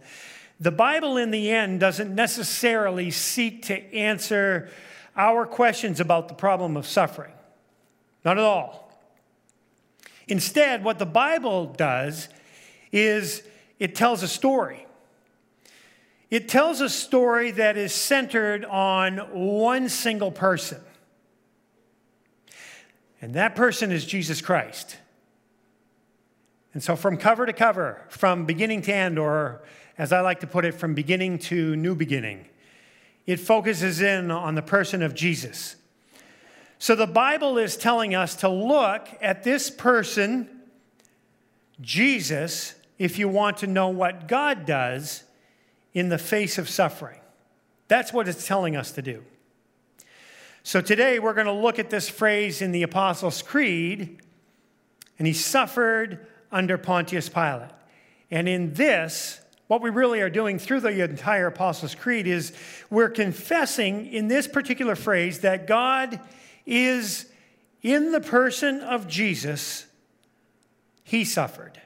The 0.61 0.71
Bible, 0.71 1.17
in 1.17 1.31
the 1.31 1.51
end, 1.51 1.81
doesn't 1.81 2.15
necessarily 2.15 3.11
seek 3.11 3.65
to 3.67 3.95
answer 3.95 4.71
our 5.17 5.47
questions 5.47 6.01
about 6.01 6.29
the 6.29 6.35
problem 6.35 6.77
of 6.77 6.87
suffering. 6.87 7.33
Not 8.25 8.39
at 8.39 8.45
all. 8.45 8.93
Instead, 10.29 10.85
what 10.85 10.99
the 10.99 11.07
Bible 11.07 11.67
does 11.67 12.29
is 12.93 13.43
it 13.79 13.95
tells 13.95 14.23
a 14.23 14.29
story. 14.29 14.87
It 16.31 16.49
tells 16.49 16.81
a 16.81 16.89
story 16.89 17.51
that 17.51 17.77
is 17.77 17.93
centered 17.93 18.65
on 18.65 19.19
one 19.19 19.89
single 19.89 20.31
person. 20.31 20.81
And 23.21 23.35
that 23.35 23.55
person 23.55 23.93
is 23.93 24.07
Jesus 24.07 24.41
Christ. 24.41 24.97
And 26.75 26.83
so, 26.83 26.97
from 26.97 27.19
cover 27.19 27.45
to 27.45 27.53
cover, 27.53 28.03
from 28.09 28.47
beginning 28.47 28.83
to 28.83 28.95
end, 28.95 29.19
or 29.19 29.63
as 30.03 30.13
I 30.13 30.21
like 30.21 30.41
to 30.41 30.49
put 30.49 30.65
it, 30.65 30.75
from 30.75 30.95
beginning 30.95 31.39
to 31.39 31.77
new 31.77 31.95
beginning, 31.95 32.47
it 33.25 33.39
focuses 33.39 34.01
in 34.01 34.33
on 34.33 34.57
the 34.57 34.63
person 34.63 35.01
of 35.01 35.15
Jesus. 35.15 35.77
So, 36.81 36.97
the 36.97 37.07
Bible 37.07 37.57
is 37.57 37.77
telling 37.77 38.13
us 38.13 38.35
to 38.37 38.49
look 38.49 39.09
at 39.21 39.45
this 39.45 39.71
person, 39.71 40.49
Jesus, 41.81 42.75
if 42.99 43.17
you 43.17 43.29
want 43.29 43.59
to 43.59 43.69
know 43.69 43.91
what 43.91 44.27
God 44.27 44.67
does 44.67 45.23
in 45.95 46.09
the 46.09 46.19
face 46.19 46.59
of 46.59 46.69
suffering. 46.69 47.21
That's 47.87 48.13
what 48.13 48.27
it's 48.27 48.45
telling 48.45 48.75
us 48.75 48.91
to 48.93 49.03
do. 49.03 49.23
So, 50.65 50.81
today 50.81 51.21
we're 51.21 51.35
going 51.35 51.47
to 51.47 51.53
look 51.53 51.79
at 51.79 51.91
this 51.91 52.09
phrase 52.09 52.61
in 52.61 52.73
the 52.73 52.83
Apostles' 52.83 53.41
Creed, 53.41 54.21
and 55.17 55.29
he 55.29 55.33
suffered 55.33 56.27
under 56.51 56.77
Pontius 56.77 57.29
Pilate. 57.29 57.71
And 58.33 58.49
in 58.49 58.75
this, 58.75 59.39
what 59.73 59.81
we 59.81 59.89
really 59.89 60.21
are 60.21 60.29
doing 60.29 60.59
through 60.59 60.81
the 60.81 61.03
entire 61.03 61.47
Apostles' 61.47 61.95
Creed 61.95 62.27
is 62.27 62.53
we're 62.91 63.09
confessing 63.09 64.05
in 64.05 64.29
this 64.29 64.47
particular 64.47 64.95
phrase 64.95 65.39
that 65.39 65.67
God 65.67 66.21
is 66.67 67.25
in 67.81 68.13
the 68.13 68.21
person 68.21 68.81
of 68.81 69.09
Jesus, 69.09 69.87
he 71.05 71.25
suffered. 71.25 71.81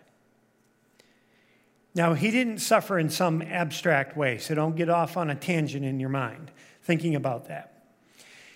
Now, 1.94 2.14
he 2.14 2.32
didn't 2.32 2.58
suffer 2.58 2.98
in 2.98 3.08
some 3.08 3.40
abstract 3.40 4.16
way, 4.16 4.38
so 4.38 4.56
don't 4.56 4.74
get 4.74 4.90
off 4.90 5.16
on 5.16 5.30
a 5.30 5.36
tangent 5.36 5.84
in 5.84 6.00
your 6.00 6.10
mind 6.10 6.50
thinking 6.82 7.14
about 7.14 7.46
that. 7.46 7.84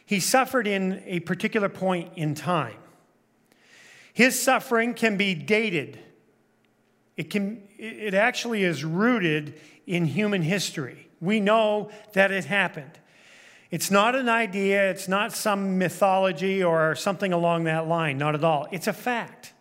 He 0.05 0.19
suffered 0.19 0.67
in 0.67 1.05
a 1.07 1.21
particular 1.21 1.69
point 1.69 2.15
in 2.17 2.35
time. 2.35 2.79
His 4.13 4.43
suffering 4.43 4.93
can 4.93 5.17
be 5.17 5.35
dated. 5.37 6.01
It, 7.17 7.31
can, 7.31 7.63
it 7.81 8.13
actually 8.13 8.63
is 8.63 8.85
rooted 8.85 9.59
in 9.87 10.05
human 10.05 10.43
history. 10.43 11.09
We 11.21 11.41
know 11.41 11.91
that 12.13 12.31
it 12.31 12.45
happened. 12.45 12.99
It's 13.71 13.91
not 13.91 14.15
an 14.15 14.29
idea, 14.29 14.91
it's 14.91 15.09
not 15.09 15.33
some 15.33 15.79
mythology 15.79 16.63
or 16.63 16.95
something 16.95 17.33
along 17.33 17.65
that 17.65 17.89
line, 17.89 18.19
not 18.19 18.35
at 18.35 18.45
all. 18.45 18.67
It's 18.71 18.87
a 18.87 18.93
fact. 18.93 19.55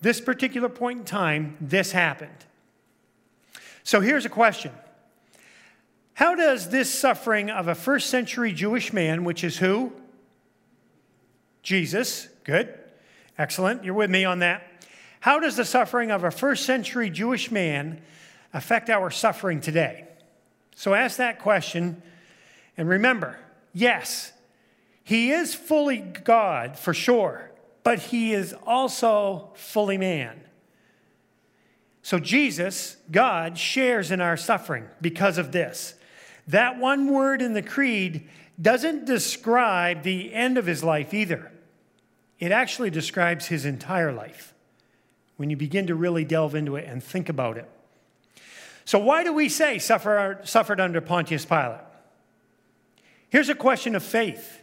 This 0.00 0.20
particular 0.20 0.68
point 0.68 1.00
in 1.00 1.04
time, 1.04 1.56
this 1.60 1.92
happened. 1.92 2.44
So 3.82 4.00
here's 4.00 4.24
a 4.24 4.30
question 4.30 4.72
How 6.14 6.34
does 6.34 6.70
this 6.70 6.92
suffering 6.92 7.50
of 7.50 7.68
a 7.68 7.74
first 7.74 8.08
century 8.08 8.52
Jewish 8.52 8.92
man, 8.92 9.24
which 9.24 9.44
is 9.44 9.58
who? 9.58 9.92
Jesus, 11.62 12.28
good. 12.44 12.72
Excellent. 13.36 13.84
You're 13.84 13.94
with 13.94 14.10
me 14.10 14.24
on 14.24 14.38
that. 14.38 14.62
How 15.24 15.40
does 15.40 15.56
the 15.56 15.64
suffering 15.64 16.10
of 16.10 16.22
a 16.22 16.30
first 16.30 16.66
century 16.66 17.08
Jewish 17.08 17.50
man 17.50 18.02
affect 18.52 18.90
our 18.90 19.10
suffering 19.10 19.62
today? 19.62 20.04
So 20.76 20.92
ask 20.92 21.16
that 21.16 21.38
question. 21.38 22.02
And 22.76 22.90
remember, 22.90 23.38
yes, 23.72 24.34
he 25.02 25.30
is 25.30 25.54
fully 25.54 25.96
God 25.96 26.78
for 26.78 26.92
sure, 26.92 27.50
but 27.84 28.00
he 28.00 28.34
is 28.34 28.54
also 28.66 29.48
fully 29.54 29.96
man. 29.96 30.42
So 32.02 32.18
Jesus, 32.18 32.98
God, 33.10 33.56
shares 33.56 34.10
in 34.10 34.20
our 34.20 34.36
suffering 34.36 34.84
because 35.00 35.38
of 35.38 35.52
this. 35.52 35.94
That 36.48 36.78
one 36.78 37.10
word 37.10 37.40
in 37.40 37.54
the 37.54 37.62
creed 37.62 38.28
doesn't 38.60 39.06
describe 39.06 40.02
the 40.02 40.34
end 40.34 40.58
of 40.58 40.66
his 40.66 40.84
life 40.84 41.14
either. 41.14 41.50
It 42.38 42.52
actually 42.52 42.90
describes 42.90 43.46
his 43.46 43.64
entire 43.64 44.12
life 44.12 44.53
when 45.36 45.50
you 45.50 45.56
begin 45.56 45.86
to 45.88 45.94
really 45.94 46.24
delve 46.24 46.54
into 46.54 46.76
it 46.76 46.86
and 46.88 47.02
think 47.02 47.28
about 47.28 47.56
it. 47.56 47.68
So, 48.84 48.98
why 48.98 49.24
do 49.24 49.32
we 49.32 49.48
say 49.48 49.78
suffer, 49.78 50.40
suffered 50.44 50.80
under 50.80 51.00
Pontius 51.00 51.44
Pilate? 51.44 51.80
Here's 53.30 53.48
a 53.48 53.54
question 53.54 53.94
of 53.94 54.02
faith. 54.02 54.60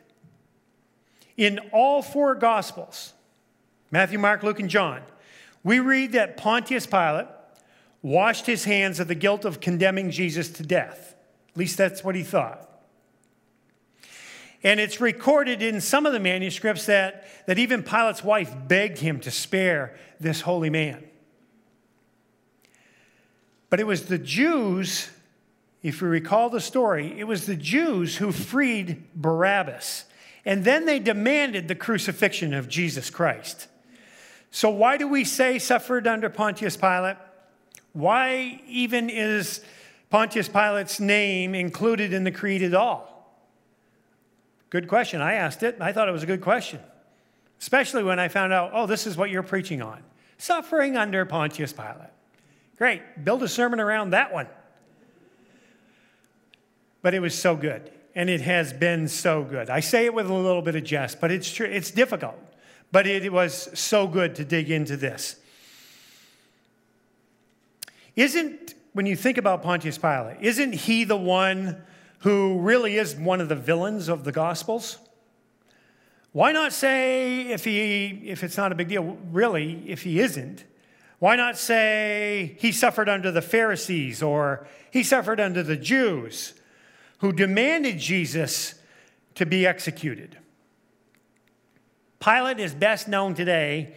In 1.38 1.60
all 1.72 2.02
four 2.02 2.36
Gospels, 2.36 3.14
Matthew, 3.90 4.20
Mark, 4.20 4.44
Luke, 4.44 4.60
and 4.60 4.70
John, 4.70 5.02
we 5.64 5.80
read 5.80 6.14
that 6.14 6.38
Pontius 6.38 6.86
Pilate 6.86 7.28
washed 8.02 8.46
his 8.46 8.64
hands 8.66 9.00
of 9.00 9.08
the 9.08 9.16
guilt 9.16 9.46
of 9.46 9.60
condemning 9.60 10.12
Jesus 10.12 10.50
to 10.52 10.64
death. 10.64 11.16
At 11.50 11.58
least 11.58 11.78
that's 11.78 12.04
what 12.04 12.16
he 12.16 12.24
thought. 12.24 12.71
And 14.64 14.80
it's 14.80 15.02
recorded 15.02 15.62
in 15.62 15.82
some 15.82 16.06
of 16.06 16.14
the 16.14 16.20
manuscripts 16.20 16.86
that, 16.86 17.26
that 17.48 17.58
even 17.58 17.82
Pilate's 17.82 18.24
wife 18.24 18.54
begged 18.68 19.00
him 19.00 19.20
to 19.22 19.32
spare 19.32 19.96
this 20.20 20.42
holy 20.42 20.70
man. 20.70 21.04
But 23.72 23.80
it 23.80 23.88
was 23.88 24.06
the 24.06 24.20
Jews, 24.20 25.10
if 25.82 26.02
you 26.02 26.08
recall 26.08 26.50
the 26.50 26.60
story, 26.60 27.18
it 27.18 27.24
was 27.24 27.46
the 27.46 27.56
Jews 27.56 28.18
who 28.18 28.32
freed 28.32 29.04
Barabbas. 29.16 30.06
And 30.46 30.64
then 30.64 30.86
they 30.86 31.00
demanded 31.00 31.68
the 31.68 31.76
crucifixion 31.76 32.54
of 32.54 32.68
Jesus 32.68 33.10
Christ. 33.10 33.68
So, 34.52 34.70
why 34.70 34.98
do 34.98 35.08
we 35.08 35.24
say 35.24 35.58
suffered 35.58 36.06
under 36.06 36.30
Pontius 36.30 36.76
Pilate? 36.76 37.16
Why 37.94 38.62
even 38.68 39.10
is 39.10 39.62
Pontius 40.10 40.50
Pilate's 40.50 41.00
name 41.00 41.56
included 41.56 42.12
in 42.12 42.26
the 42.26 42.32
creed 42.32 42.62
at 42.62 42.74
all? 42.74 43.11
Good 44.72 44.88
question. 44.88 45.22
I 45.22 45.34
asked 45.34 45.62
it. 45.62 45.78
I 45.80 45.94
thought 45.94 46.10
it 46.10 46.12
was 46.12 46.24
a 46.24 46.28
good 46.28 46.42
question, 46.42 46.80
especially 47.60 48.02
when 48.02 48.20
I 48.20 48.30
found 48.30 48.52
out, 48.52 48.72
oh, 48.74 48.88
this 48.88 49.06
is 49.06 49.16
what 49.16 49.30
you're 49.30 49.44
preaching 49.44 49.84
on 49.84 50.02
suffering 50.42 50.98
under 50.98 51.24
Pontius 51.24 51.72
Pilate. 51.72 52.10
Great. 52.78 53.24
Build 53.24 53.44
a 53.44 53.48
sermon 53.48 53.80
around 53.80 54.10
that 54.10 54.34
one. 54.34 54.48
But 57.04 57.14
it 57.14 57.20
was 57.20 57.38
so 57.38 57.56
good, 57.56 57.92
and 58.16 58.28
it 58.28 58.42
has 58.42 58.74
been 58.74 59.08
so 59.08 59.44
good. 59.44 59.70
I 59.70 59.82
say 59.82 60.06
it 60.06 60.14
with 60.16 60.28
a 60.28 60.34
little 60.34 60.64
bit 60.64 60.76
of 60.76 60.84
jest, 60.84 61.22
but 61.22 61.32
it's 61.32 61.52
true. 61.52 61.68
It's 61.68 61.92
difficult, 61.92 62.40
but 62.92 63.06
it 63.06 63.32
was 63.32 63.70
so 63.80 64.08
good 64.08 64.36
to 64.36 64.46
dig 64.46 64.72
into 64.72 64.98
this. 64.98 65.36
Isn't, 68.16 68.74
when 68.94 69.06
you 69.06 69.16
think 69.16 69.38
about 69.38 69.62
Pontius 69.62 69.98
Pilate, 69.98 70.38
isn't 70.42 70.74
he 70.74 71.04
the 71.04 71.18
one 71.18 71.84
who 72.22 72.60
really 72.60 72.98
is 72.98 73.16
one 73.16 73.42
of 73.42 73.50
the 73.50 73.56
villains 73.56 74.08
of 74.08 74.24
the 74.24 74.32
Gospels? 74.32 74.98
Why 76.32 76.52
not 76.52 76.72
say, 76.72 77.48
if, 77.48 77.66
he, 77.66 78.22
if 78.26 78.44
it's 78.44 78.58
not 78.58 78.72
a 78.72 78.76
big 78.76 78.88
deal, 78.88 79.18
really, 79.32 79.84
if 79.88 80.04
he 80.04 80.20
isn't, 80.20 80.64
why 81.20 81.36
not 81.36 81.58
say 81.58 82.56
he 82.60 82.72
suffered 82.72 83.10
under 83.10 83.32
the 83.32 83.42
Pharisees 83.42 84.24
or 84.24 84.68
he 84.92 85.04
suffered 85.04 85.40
under 85.40 85.62
the 85.62 85.76
Jews 85.76 86.54
who 87.20 87.32
demanded 87.32 88.00
Jesus 88.00 88.76
to 89.36 89.46
be 89.46 89.66
executed? 89.66 90.38
Pilate 92.20 92.60
is 92.60 92.74
best 92.74 93.08
known 93.08 93.34
today 93.34 93.96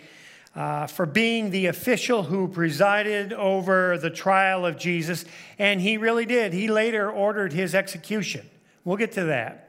uh, 0.55 0.87
for 0.87 1.07
being 1.07 1.51
the 1.51 1.67
official 1.67 2.25
who 2.25 2.47
presided 2.49 3.33
over 3.33 3.99
the 3.99 4.11
trial 4.11 4.65
of 4.65 4.79
Jesus, 4.79 5.25
and 5.59 5.81
he 5.81 5.97
really 5.97 6.27
did. 6.27 6.53
He 6.53 6.69
later 6.69 7.11
ordered 7.11 7.53
his 7.53 7.75
execution. 7.75 8.49
We'll 8.85 8.97
get 8.97 9.13
to 9.13 9.25
that. 9.25 9.61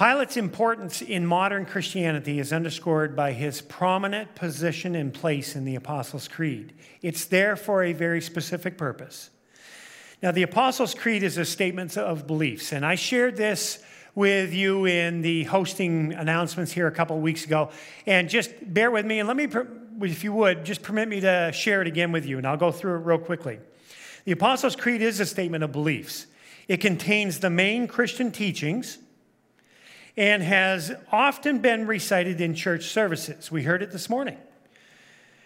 Pilate's 0.00 0.38
importance 0.38 1.02
in 1.02 1.26
modern 1.26 1.66
Christianity 1.66 2.38
is 2.38 2.54
underscored 2.54 3.14
by 3.14 3.32
his 3.32 3.60
prominent 3.60 4.34
position 4.34 4.94
and 4.94 5.12
place 5.12 5.54
in 5.54 5.66
the 5.66 5.74
Apostles' 5.74 6.26
Creed. 6.26 6.72
It's 7.02 7.26
there 7.26 7.54
for 7.54 7.84
a 7.84 7.92
very 7.92 8.22
specific 8.22 8.78
purpose. 8.78 9.28
Now, 10.22 10.30
the 10.32 10.42
Apostles' 10.42 10.94
Creed 10.94 11.22
is 11.22 11.36
a 11.36 11.44
statement 11.44 11.98
of 11.98 12.26
beliefs, 12.26 12.72
and 12.72 12.84
I 12.84 12.94
shared 12.94 13.36
this 13.36 13.82
with 14.20 14.52
you 14.52 14.84
in 14.84 15.22
the 15.22 15.44
hosting 15.44 16.12
announcements 16.12 16.70
here 16.70 16.86
a 16.86 16.92
couple 16.92 17.16
of 17.16 17.22
weeks 17.22 17.46
ago. 17.46 17.70
And 18.04 18.28
just 18.28 18.50
bear 18.62 18.90
with 18.90 19.06
me, 19.06 19.18
and 19.18 19.26
let 19.26 19.34
me, 19.34 19.48
if 20.02 20.22
you 20.22 20.34
would, 20.34 20.62
just 20.62 20.82
permit 20.82 21.08
me 21.08 21.20
to 21.20 21.50
share 21.54 21.80
it 21.80 21.88
again 21.88 22.12
with 22.12 22.26
you, 22.26 22.36
and 22.36 22.46
I'll 22.46 22.58
go 22.58 22.70
through 22.70 22.96
it 22.96 22.98
real 22.98 23.16
quickly. 23.16 23.60
The 24.26 24.32
Apostles' 24.32 24.76
Creed 24.76 25.00
is 25.00 25.20
a 25.20 25.24
statement 25.24 25.64
of 25.64 25.72
beliefs, 25.72 26.26
it 26.68 26.82
contains 26.82 27.40
the 27.40 27.48
main 27.48 27.88
Christian 27.88 28.30
teachings 28.30 28.98
and 30.18 30.42
has 30.42 30.92
often 31.10 31.60
been 31.60 31.86
recited 31.86 32.42
in 32.42 32.54
church 32.54 32.88
services. 32.88 33.50
We 33.50 33.62
heard 33.62 33.82
it 33.82 33.90
this 33.90 34.10
morning. 34.10 34.36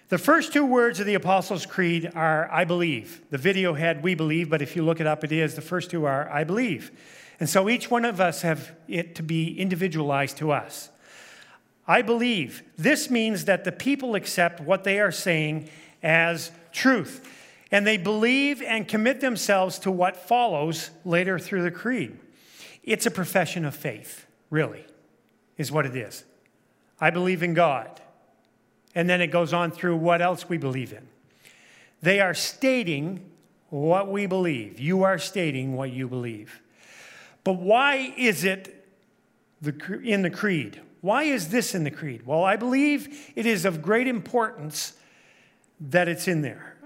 The 0.09 0.19
first 0.19 0.53
two 0.53 0.67
words 0.67 0.99
of 0.99 1.07
the 1.07 1.15
Apostles' 1.15 1.65
Creed 1.65 2.11
are 2.17 2.51
I 2.51 2.65
believe. 2.65 3.21
The 3.31 3.39
video 3.39 3.75
had 3.75 4.03
we 4.03 4.17
believe, 4.17 4.51
but 4.51 4.63
if 4.63 4.75
you 4.75 4.85
look 4.85 5.01
it 5.01 5.07
up, 5.07 5.23
it 5.23 5.31
is. 5.31 5.55
The 5.55 5.63
first 5.63 5.91
two 5.91 6.07
are 6.07 6.29
I 6.29 6.43
believe. 6.43 6.91
And 7.41 7.49
so 7.49 7.69
each 7.69 7.91
one 7.91 8.05
of 8.05 8.21
us 8.21 8.43
have 8.43 8.75
it 8.89 9.15
to 9.17 9.23
be 9.23 9.59
individualized 9.59 10.37
to 10.39 10.53
us. 10.53 10.91
I 11.87 12.03
believe. 12.03 12.63
This 12.79 13.11
means 13.11 13.45
that 13.45 13.65
the 13.65 13.73
people 13.73 14.15
accept 14.15 14.61
what 14.61 14.85
they 14.85 15.01
are 15.01 15.13
saying 15.13 15.69
as 16.03 16.51
truth, 16.73 17.29
and 17.71 17.87
they 17.87 17.97
believe 17.97 18.63
and 18.63 18.87
commit 18.87 19.21
themselves 19.21 19.79
to 19.81 19.91
what 19.91 20.17
follows 20.17 20.91
later 21.05 21.39
through 21.39 21.63
the 21.63 21.71
creed. 21.71 22.19
It's 22.83 23.07
a 23.07 23.11
profession 23.11 23.65
of 23.65 23.75
faith, 23.75 24.27
really, 24.51 24.85
is 25.57 25.73
what 25.73 25.87
it 25.87 25.97
is. 25.97 26.25
I 27.01 27.11
believe 27.11 27.43
in 27.43 27.55
God. 27.55 28.01
And 28.95 29.09
then 29.09 29.21
it 29.21 29.29
goes 29.29 29.53
on 29.53 29.71
through 29.73 29.97
what 29.97 30.23
else 30.23 30.49
we 30.49 30.57
believe 30.57 30.93
in. 30.93 31.09
They 32.01 32.21
are 32.21 32.35
stating 32.35 33.31
what 33.71 34.11
we 34.11 34.27
believe. 34.27 34.79
You 34.79 35.03
are 35.03 35.19
stating 35.19 35.75
what 35.75 35.91
you 35.91 36.07
believe. 36.07 36.61
But 37.45 37.55
why 37.55 38.15
is 38.17 38.45
it 38.45 38.87
in 40.03 40.23
the 40.23 40.31
creed? 40.31 40.81
Why 41.01 41.25
is 41.25 41.49
this 41.49 41.75
in 41.75 41.85
the 41.85 41.91
creed? 41.91 42.27
Well, 42.27 42.45
I 42.45 42.57
believe 42.57 43.33
it 43.37 43.47
is 43.47 43.65
of 43.65 43.83
great 43.83 44.09
importance 44.09 44.95
that 45.81 46.09
it's 46.09 46.27
in 46.27 46.43
there. 46.43 46.77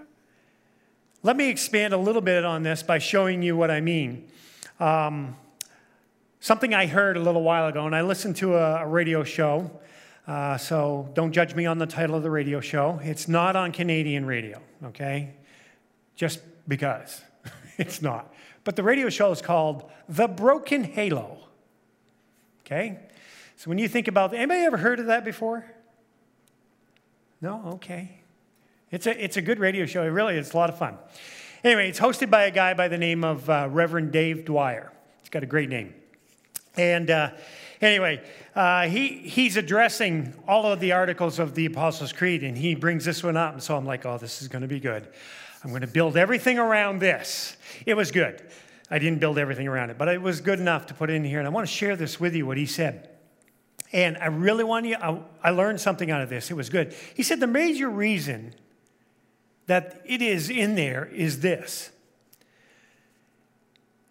Let 1.22 1.36
me 1.36 1.48
expand 1.48 1.94
a 1.94 1.98
little 1.98 2.22
bit 2.22 2.44
on 2.44 2.62
this 2.62 2.82
by 2.82 2.98
showing 2.98 3.42
you 3.42 3.56
what 3.56 3.70
I 3.70 3.80
mean. 3.80 4.28
Um, 4.80 5.36
something 6.40 6.74
I 6.74 6.86
heard 6.86 7.16
a 7.16 7.20
little 7.20 7.42
while 7.42 7.68
ago, 7.68 7.86
and 7.86 7.94
I 7.94 8.02
listened 8.02 8.36
to 8.36 8.56
a, 8.56 8.82
a 8.82 8.86
radio 8.86 9.24
show 9.24 9.70
uh, 10.28 10.58
so 10.58 11.08
don't 11.14 11.32
judge 11.32 11.54
me 11.54 11.64
on 11.64 11.78
the 11.78 11.86
title 11.86 12.14
of 12.14 12.22
the 12.22 12.30
radio 12.30 12.60
show. 12.60 13.00
It's 13.02 13.28
not 13.28 13.56
on 13.56 13.72
Canadian 13.72 14.26
radio, 14.26 14.60
okay? 14.84 15.32
Just 16.16 16.40
because 16.68 17.22
it's 17.78 18.02
not. 18.02 18.34
But 18.68 18.76
the 18.76 18.82
radio 18.82 19.08
show 19.08 19.32
is 19.32 19.40
called 19.40 19.90
The 20.10 20.28
Broken 20.28 20.84
Halo, 20.84 21.38
okay? 22.66 22.98
So 23.56 23.70
when 23.70 23.78
you 23.78 23.88
think 23.88 24.08
about, 24.08 24.34
anybody 24.34 24.60
ever 24.60 24.76
heard 24.76 25.00
of 25.00 25.06
that 25.06 25.24
before? 25.24 25.64
No? 27.40 27.62
Okay. 27.76 28.20
It's 28.90 29.06
a, 29.06 29.24
it's 29.24 29.38
a 29.38 29.40
good 29.40 29.58
radio 29.58 29.86
show. 29.86 30.02
It 30.02 30.08
really 30.08 30.36
is 30.36 30.52
a 30.52 30.56
lot 30.58 30.68
of 30.68 30.76
fun. 30.76 30.98
Anyway, 31.64 31.88
it's 31.88 31.98
hosted 31.98 32.28
by 32.28 32.44
a 32.44 32.50
guy 32.50 32.74
by 32.74 32.88
the 32.88 32.98
name 32.98 33.24
of 33.24 33.48
uh, 33.48 33.68
Reverend 33.70 34.12
Dave 34.12 34.44
Dwyer. 34.44 34.92
He's 35.20 35.30
got 35.30 35.42
a 35.42 35.46
great 35.46 35.70
name. 35.70 35.94
And 36.76 37.10
uh, 37.10 37.30
Anyway, 37.80 38.20
uh, 38.56 38.88
he, 38.88 39.08
he's 39.08 39.56
addressing 39.56 40.34
all 40.48 40.66
of 40.66 40.80
the 40.80 40.92
articles 40.92 41.38
of 41.38 41.54
the 41.54 41.66
Apostles' 41.66 42.12
Creed, 42.12 42.42
and 42.42 42.58
he 42.58 42.74
brings 42.74 43.04
this 43.04 43.22
one 43.22 43.36
up. 43.36 43.52
And 43.52 43.62
so 43.62 43.76
I'm 43.76 43.86
like, 43.86 44.04
oh, 44.04 44.18
this 44.18 44.42
is 44.42 44.48
going 44.48 44.62
to 44.62 44.68
be 44.68 44.80
good. 44.80 45.06
I'm 45.62 45.70
going 45.70 45.82
to 45.82 45.86
build 45.86 46.16
everything 46.16 46.58
around 46.58 47.00
this. 47.00 47.56
It 47.86 47.94
was 47.94 48.10
good. 48.10 48.42
I 48.90 48.98
didn't 48.98 49.20
build 49.20 49.38
everything 49.38 49.68
around 49.68 49.90
it, 49.90 49.98
but 49.98 50.08
it 50.08 50.22
was 50.22 50.40
good 50.40 50.58
enough 50.58 50.86
to 50.86 50.94
put 50.94 51.10
in 51.10 51.24
here. 51.24 51.38
And 51.38 51.46
I 51.46 51.50
want 51.50 51.66
to 51.66 51.72
share 51.72 51.96
this 51.96 52.18
with 52.18 52.34
you, 52.34 52.46
what 52.46 52.56
he 52.56 52.66
said. 52.66 53.10
And 53.92 54.16
I 54.18 54.26
really 54.26 54.64
want 54.64 54.86
you, 54.86 54.96
I, 54.96 55.20
I 55.42 55.50
learned 55.50 55.80
something 55.80 56.10
out 56.10 56.20
of 56.20 56.28
this. 56.28 56.50
It 56.50 56.54
was 56.54 56.68
good. 56.68 56.94
He 57.14 57.22
said 57.22 57.40
the 57.40 57.46
major 57.46 57.88
reason 57.88 58.54
that 59.66 60.02
it 60.04 60.22
is 60.22 60.50
in 60.50 60.74
there 60.74 61.06
is 61.06 61.40
this 61.40 61.90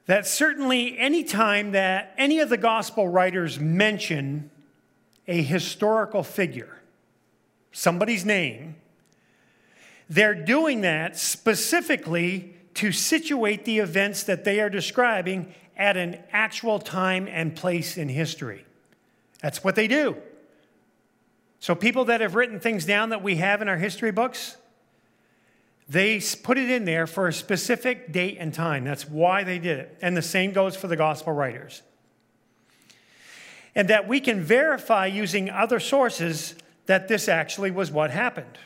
that 0.07 0.25
certainly 0.25 0.97
any 0.97 1.21
time 1.21 1.73
that 1.73 2.13
any 2.17 2.39
of 2.39 2.47
the 2.47 2.57
gospel 2.57 3.09
writers 3.09 3.59
mention 3.59 4.49
a 5.27 5.41
historical 5.41 6.23
figure, 6.23 6.81
somebody's 7.73 8.23
name, 8.25 8.77
they're 10.09 10.33
doing 10.33 10.81
that 10.81 11.17
specifically 11.17 12.55
to 12.77 12.91
situate 12.91 13.65
the 13.65 13.79
events 13.79 14.23
that 14.23 14.43
they 14.43 14.59
are 14.59 14.69
describing 14.69 15.51
at 15.75 15.97
an 15.97 16.19
actual 16.31 16.77
time 16.77 17.27
and 17.27 17.55
place 17.55 17.97
in 17.97 18.07
history. 18.07 18.65
That's 19.41 19.63
what 19.63 19.73
they 19.75 19.87
do. 19.87 20.15
So, 21.59 21.73
people 21.73 22.05
that 22.05 22.21
have 22.21 22.35
written 22.35 22.59
things 22.59 22.85
down 22.85 23.09
that 23.09 23.23
we 23.23 23.37
have 23.37 23.63
in 23.63 23.67
our 23.67 23.77
history 23.77 24.11
books, 24.11 24.57
they 25.89 26.21
put 26.43 26.59
it 26.59 26.69
in 26.69 26.85
there 26.85 27.07
for 27.07 27.27
a 27.27 27.33
specific 27.33 28.11
date 28.11 28.37
and 28.39 28.53
time. 28.53 28.83
That's 28.83 29.09
why 29.09 29.43
they 29.43 29.57
did 29.57 29.79
it. 29.79 29.97
And 30.03 30.15
the 30.15 30.21
same 30.21 30.51
goes 30.51 30.75
for 30.75 30.87
the 30.87 30.95
gospel 30.95 31.33
writers. 31.33 31.81
And 33.73 33.87
that 33.87 34.07
we 34.07 34.19
can 34.19 34.41
verify 34.41 35.07
using 35.07 35.49
other 35.49 35.79
sources 35.79 36.53
that 36.85 37.07
this 37.07 37.27
actually 37.27 37.71
was 37.71 37.89
what 37.89 38.11
happened. 38.11 38.59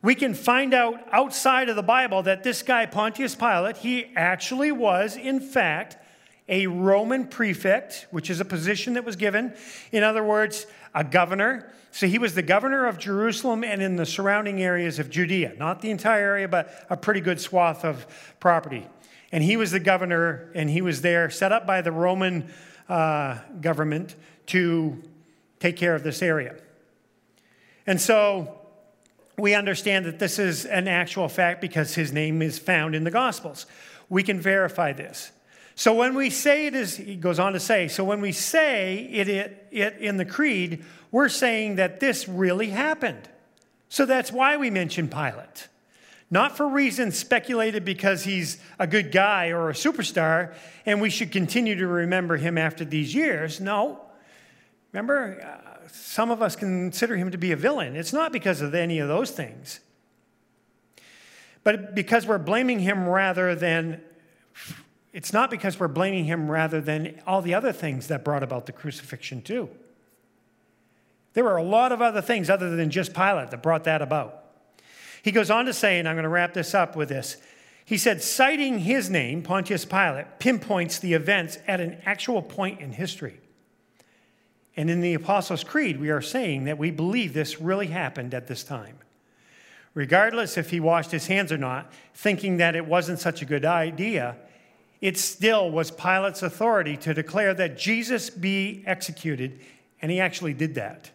We 0.00 0.14
can 0.14 0.34
find 0.34 0.74
out 0.74 1.00
outside 1.10 1.68
of 1.68 1.76
the 1.76 1.82
Bible 1.82 2.22
that 2.22 2.44
this 2.44 2.62
guy, 2.62 2.86
Pontius 2.86 3.34
Pilate, 3.34 3.78
he 3.78 4.12
actually 4.14 4.70
was, 4.70 5.16
in 5.16 5.40
fact, 5.40 5.96
a 6.48 6.66
Roman 6.66 7.26
prefect, 7.26 8.06
which 8.10 8.30
is 8.30 8.40
a 8.40 8.44
position 8.44 8.94
that 8.94 9.04
was 9.04 9.16
given. 9.16 9.54
In 9.92 10.02
other 10.02 10.22
words, 10.22 10.66
a 10.94 11.04
governor. 11.04 11.72
So 11.90 12.06
he 12.06 12.18
was 12.18 12.34
the 12.34 12.42
governor 12.42 12.86
of 12.86 12.98
Jerusalem 12.98 13.64
and 13.64 13.82
in 13.82 13.96
the 13.96 14.06
surrounding 14.06 14.62
areas 14.62 14.98
of 14.98 15.10
Judea, 15.10 15.54
not 15.58 15.82
the 15.82 15.90
entire 15.90 16.24
area, 16.24 16.48
but 16.48 16.86
a 16.88 16.96
pretty 16.96 17.20
good 17.20 17.40
swath 17.40 17.84
of 17.84 18.06
property. 18.40 18.86
And 19.32 19.44
he 19.44 19.56
was 19.56 19.72
the 19.72 19.80
governor, 19.80 20.50
and 20.54 20.70
he 20.70 20.80
was 20.80 21.02
there, 21.02 21.28
set 21.28 21.52
up 21.52 21.66
by 21.66 21.82
the 21.82 21.92
Roman 21.92 22.48
uh, 22.88 23.38
government 23.60 24.14
to 24.46 25.02
take 25.60 25.76
care 25.76 25.94
of 25.94 26.02
this 26.02 26.22
area. 26.22 26.56
And 27.86 28.00
so 28.00 28.57
we 29.38 29.54
understand 29.54 30.04
that 30.06 30.18
this 30.18 30.38
is 30.38 30.64
an 30.64 30.88
actual 30.88 31.28
fact 31.28 31.60
because 31.60 31.94
his 31.94 32.12
name 32.12 32.42
is 32.42 32.58
found 32.58 32.94
in 32.94 33.04
the 33.04 33.10
Gospels. 33.10 33.66
We 34.08 34.22
can 34.22 34.40
verify 34.40 34.92
this. 34.92 35.30
So 35.74 35.94
when 35.94 36.14
we 36.16 36.28
say 36.28 36.66
it 36.66 36.74
is, 36.74 36.96
he 36.96 37.14
goes 37.14 37.38
on 37.38 37.52
to 37.52 37.60
say, 37.60 37.86
so 37.86 38.02
when 38.02 38.20
we 38.20 38.32
say 38.32 39.08
it, 39.12 39.28
it, 39.28 39.68
it 39.70 39.98
in 39.98 40.16
the 40.16 40.24
creed, 40.24 40.84
we're 41.12 41.28
saying 41.28 41.76
that 41.76 42.00
this 42.00 42.26
really 42.26 42.70
happened. 42.70 43.28
So 43.88 44.04
that's 44.04 44.32
why 44.32 44.56
we 44.56 44.70
mention 44.70 45.08
Pilate. 45.08 45.68
Not 46.30 46.56
for 46.56 46.68
reasons 46.68 47.16
speculated 47.16 47.84
because 47.84 48.24
he's 48.24 48.58
a 48.78 48.86
good 48.86 49.12
guy 49.12 49.50
or 49.50 49.70
a 49.70 49.72
superstar 49.72 50.54
and 50.84 51.00
we 51.00 51.10
should 51.10 51.30
continue 51.30 51.76
to 51.76 51.86
remember 51.86 52.36
him 52.36 52.58
after 52.58 52.84
these 52.84 53.14
years. 53.14 53.60
No. 53.60 54.00
Remember, 54.92 55.40
uh, 55.40 55.67
some 55.92 56.30
of 56.30 56.42
us 56.42 56.56
consider 56.56 57.16
him 57.16 57.30
to 57.30 57.38
be 57.38 57.52
a 57.52 57.56
villain. 57.56 57.96
It's 57.96 58.12
not 58.12 58.32
because 58.32 58.60
of 58.60 58.74
any 58.74 58.98
of 58.98 59.08
those 59.08 59.30
things, 59.30 59.80
but 61.64 61.94
because 61.94 62.26
we're 62.26 62.38
blaming 62.38 62.80
him 62.80 63.08
rather 63.08 63.54
than 63.54 64.00
it's 65.12 65.32
not 65.32 65.50
because 65.50 65.80
we're 65.80 65.88
blaming 65.88 66.24
him 66.26 66.50
rather 66.50 66.80
than 66.80 67.20
all 67.26 67.42
the 67.42 67.54
other 67.54 67.72
things 67.72 68.08
that 68.08 68.24
brought 68.24 68.42
about 68.42 68.66
the 68.66 68.72
crucifixion, 68.72 69.42
too. 69.42 69.68
There 71.32 71.44
were 71.44 71.56
a 71.56 71.62
lot 71.62 71.92
of 71.92 72.02
other 72.02 72.20
things 72.20 72.50
other 72.50 72.76
than 72.76 72.90
just 72.90 73.14
Pilate 73.14 73.50
that 73.50 73.62
brought 73.62 73.84
that 73.84 74.02
about. 74.02 74.44
He 75.22 75.32
goes 75.32 75.50
on 75.50 75.64
to 75.64 75.72
say, 75.72 75.98
and 75.98 76.08
I'm 76.08 76.14
going 76.14 76.24
to 76.24 76.28
wrap 76.28 76.54
this 76.54 76.74
up 76.74 76.94
with 76.94 77.08
this. 77.08 77.36
He 77.84 77.96
said, 77.96 78.22
citing 78.22 78.80
his 78.80 79.08
name, 79.08 79.42
Pontius 79.42 79.84
Pilate, 79.84 80.38
pinpoints 80.38 80.98
the 80.98 81.14
events 81.14 81.58
at 81.66 81.80
an 81.80 81.98
actual 82.04 82.42
point 82.42 82.80
in 82.80 82.92
history. 82.92 83.40
And 84.78 84.88
in 84.88 85.00
the 85.00 85.14
Apostles' 85.14 85.64
Creed, 85.64 85.98
we 85.98 86.08
are 86.08 86.20
saying 86.20 86.66
that 86.66 86.78
we 86.78 86.92
believe 86.92 87.34
this 87.34 87.60
really 87.60 87.88
happened 87.88 88.32
at 88.32 88.46
this 88.46 88.62
time. 88.62 88.96
Regardless 89.92 90.56
if 90.56 90.70
he 90.70 90.78
washed 90.78 91.10
his 91.10 91.26
hands 91.26 91.50
or 91.50 91.58
not, 91.58 91.90
thinking 92.14 92.58
that 92.58 92.76
it 92.76 92.86
wasn't 92.86 93.18
such 93.18 93.42
a 93.42 93.44
good 93.44 93.64
idea, 93.64 94.36
it 95.00 95.18
still 95.18 95.68
was 95.68 95.90
Pilate's 95.90 96.44
authority 96.44 96.96
to 96.98 97.12
declare 97.12 97.54
that 97.54 97.76
Jesus 97.76 98.30
be 98.30 98.84
executed 98.86 99.58
And 100.00 100.10
he 100.10 100.20
actually 100.20 100.54
did 100.54 100.76
that. 100.76 101.10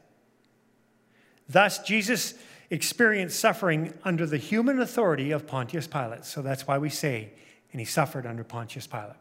Thus, 1.47 1.79
Jesus 1.83 2.33
experienced 2.69 3.39
suffering 3.39 3.93
under 4.03 4.25
the 4.25 4.37
human 4.37 4.79
authority 4.79 5.31
of 5.31 5.47
Pontius 5.47 5.87
Pilate. 5.87 6.25
So 6.25 6.41
that's 6.41 6.67
why 6.67 6.77
we 6.77 6.89
say, 6.89 7.31
and 7.71 7.79
he 7.79 7.85
suffered 7.85 8.25
under 8.25 8.43
Pontius 8.43 8.87
Pilate. 8.87 9.15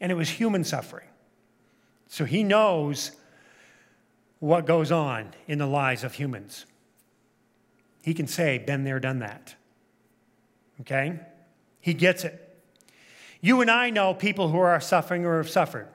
And 0.00 0.12
it 0.12 0.14
was 0.14 0.28
human 0.28 0.64
suffering. 0.64 1.08
So 2.06 2.24
he 2.24 2.42
knows 2.42 3.12
what 4.40 4.66
goes 4.66 4.92
on 4.92 5.34
in 5.46 5.58
the 5.58 5.66
lives 5.66 6.04
of 6.04 6.14
humans. 6.14 6.66
He 8.02 8.14
can 8.14 8.26
say, 8.26 8.58
been 8.58 8.84
there, 8.84 9.00
done 9.00 9.18
that. 9.18 9.54
Okay? 10.80 11.18
He 11.80 11.94
gets 11.94 12.24
it. 12.24 12.44
You 13.40 13.60
and 13.60 13.70
I 13.70 13.90
know 13.90 14.14
people 14.14 14.48
who 14.48 14.58
are 14.58 14.80
suffering 14.80 15.24
or 15.24 15.38
have 15.38 15.50
suffered. 15.50 15.88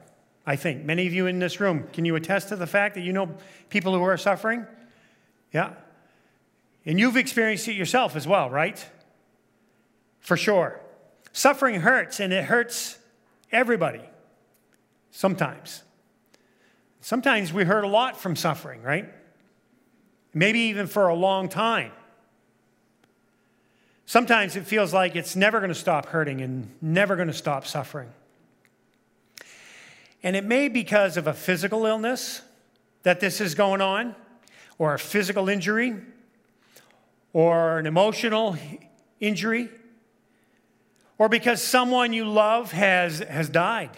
I 0.45 0.55
think. 0.55 0.83
Many 0.83 1.07
of 1.07 1.13
you 1.13 1.27
in 1.27 1.39
this 1.39 1.59
room, 1.59 1.87
can 1.93 2.05
you 2.05 2.15
attest 2.15 2.49
to 2.49 2.55
the 2.55 2.67
fact 2.67 2.95
that 2.95 3.01
you 3.01 3.13
know 3.13 3.29
people 3.69 3.93
who 3.93 4.03
are 4.03 4.17
suffering? 4.17 4.65
Yeah. 5.53 5.73
And 6.85 6.99
you've 6.99 7.15
experienced 7.15 7.67
it 7.67 7.75
yourself 7.75 8.15
as 8.15 8.27
well, 8.27 8.49
right? 8.49 8.85
For 10.19 10.35
sure. 10.35 10.81
Suffering 11.31 11.81
hurts, 11.81 12.19
and 12.19 12.33
it 12.33 12.45
hurts 12.45 12.99
everybody 13.51 14.01
sometimes. 15.11 15.83
Sometimes 17.03 17.51
we 17.51 17.65
hurt 17.65 17.83
a 17.83 17.87
lot 17.87 18.17
from 18.17 18.37
suffering, 18.37 18.81
right? 18.81 19.13
Maybe 20.33 20.59
even 20.59 20.87
for 20.87 21.09
a 21.09 21.13
long 21.13 21.49
time. 21.49 21.91
Sometimes 24.05 24.55
it 24.55 24.65
feels 24.65 24.93
like 24.93 25.17
it's 25.17 25.35
never 25.35 25.59
going 25.59 25.67
to 25.67 25.75
stop 25.75 26.05
hurting 26.05 26.39
and 26.39 26.69
never 26.81 27.17
going 27.17 27.27
to 27.27 27.33
stop 27.33 27.67
suffering. 27.67 28.07
And 30.23 30.37
it 30.37 30.45
may 30.45 30.69
be 30.69 30.75
because 30.75 31.17
of 31.17 31.27
a 31.27 31.33
physical 31.33 31.85
illness 31.85 32.41
that 33.03 33.19
this 33.19 33.41
is 33.41 33.53
going 33.53 33.81
on, 33.81 34.15
or 34.77 34.93
a 34.93 34.99
physical 34.99 35.49
injury, 35.49 35.97
or 37.33 37.79
an 37.79 37.85
emotional 37.85 38.55
injury, 39.19 39.67
or 41.17 41.27
because 41.27 41.61
someone 41.61 42.13
you 42.13 42.23
love 42.23 42.71
has, 42.71 43.19
has 43.19 43.49
died. 43.49 43.91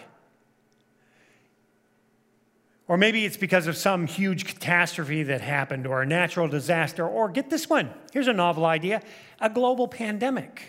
Or 2.88 2.96
maybe 2.96 3.24
it's 3.24 3.36
because 3.36 3.66
of 3.66 3.76
some 3.76 4.06
huge 4.06 4.44
catastrophe 4.44 5.24
that 5.24 5.40
happened, 5.40 5.86
or 5.86 6.02
a 6.02 6.06
natural 6.06 6.46
disaster, 6.46 7.06
or 7.06 7.28
get 7.28 7.50
this 7.50 7.68
one. 7.68 7.90
Here's 8.12 8.28
a 8.28 8.32
novel 8.32 8.64
idea 8.64 9.02
a 9.40 9.50
global 9.50 9.88
pandemic. 9.88 10.62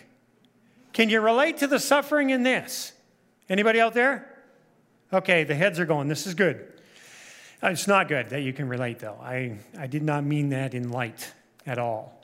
Can 0.93 1.10
you 1.10 1.21
relate 1.21 1.58
to 1.58 1.67
the 1.67 1.80
suffering 1.80 2.32
in 2.32 2.43
this? 2.43 2.91
Anybody 3.49 3.80
out 3.80 3.93
there? 3.93 4.27
Okay, 5.13 5.43
the 5.43 5.56
heads 5.56 5.80
are 5.80 5.86
going. 5.86 6.08
This 6.08 6.25
is 6.25 6.34
good. 6.34 6.67
Uh, 7.63 7.67
it's 7.67 7.88
not 7.88 8.08
good 8.08 8.30
that 8.30 8.41
you 8.41 8.51
can 8.51 8.67
relate, 8.67 8.99
though. 8.99 9.17
I, 9.21 9.58
I 9.77 9.88
did 9.88 10.03
not 10.03 10.23
mean 10.23 10.49
that 10.49 10.73
in 10.73 10.89
light 10.89 11.32
at 11.65 11.77
all. 11.77 12.21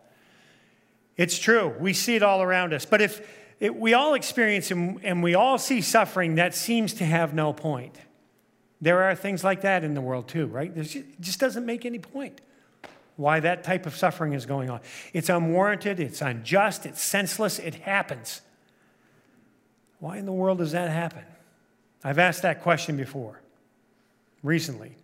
It's 1.15 1.38
true. 1.38 1.73
We 1.79 1.93
see 1.93 2.15
it 2.15 2.23
all 2.23 2.41
around 2.41 2.73
us. 2.73 2.86
But 2.86 3.01
if 3.01 3.27
it, 3.60 3.75
we 3.75 3.93
all 3.93 4.15
experience 4.15 4.71
and, 4.71 4.99
and 5.03 5.23
we 5.23 5.36
all 5.36 5.58
see 5.58 5.82
suffering 5.82 6.36
that 6.36 6.56
seems 6.56 6.93
to 6.95 7.06
have 7.06 7.34
no 7.34 7.53
point, 7.53 7.95
there 8.83 9.03
are 9.03 9.15
things 9.15 9.45
like 9.45 9.61
that 9.61 9.85
in 9.85 9.93
the 9.93 10.01
world 10.01 10.27
too, 10.27 10.47
right? 10.47 10.71
It 10.75 11.21
just 11.21 11.39
doesn't 11.39 11.65
make 11.65 11.85
any 11.85 11.99
point 11.99 12.41
why 13.15 13.39
that 13.39 13.63
type 13.63 13.85
of 13.85 13.95
suffering 13.95 14.33
is 14.33 14.45
going 14.45 14.69
on. 14.69 14.81
It's 15.13 15.29
unwarranted, 15.29 16.01
it's 16.01 16.21
unjust, 16.21 16.85
it's 16.85 17.01
senseless, 17.01 17.59
it 17.59 17.75
happens. 17.75 18.41
Why 19.99 20.17
in 20.17 20.25
the 20.25 20.33
world 20.33 20.57
does 20.57 20.73
that 20.73 20.91
happen? 20.91 21.23
I've 22.03 22.19
asked 22.19 22.41
that 22.41 22.61
question 22.61 22.97
before, 22.97 23.39
recently. 24.41 24.97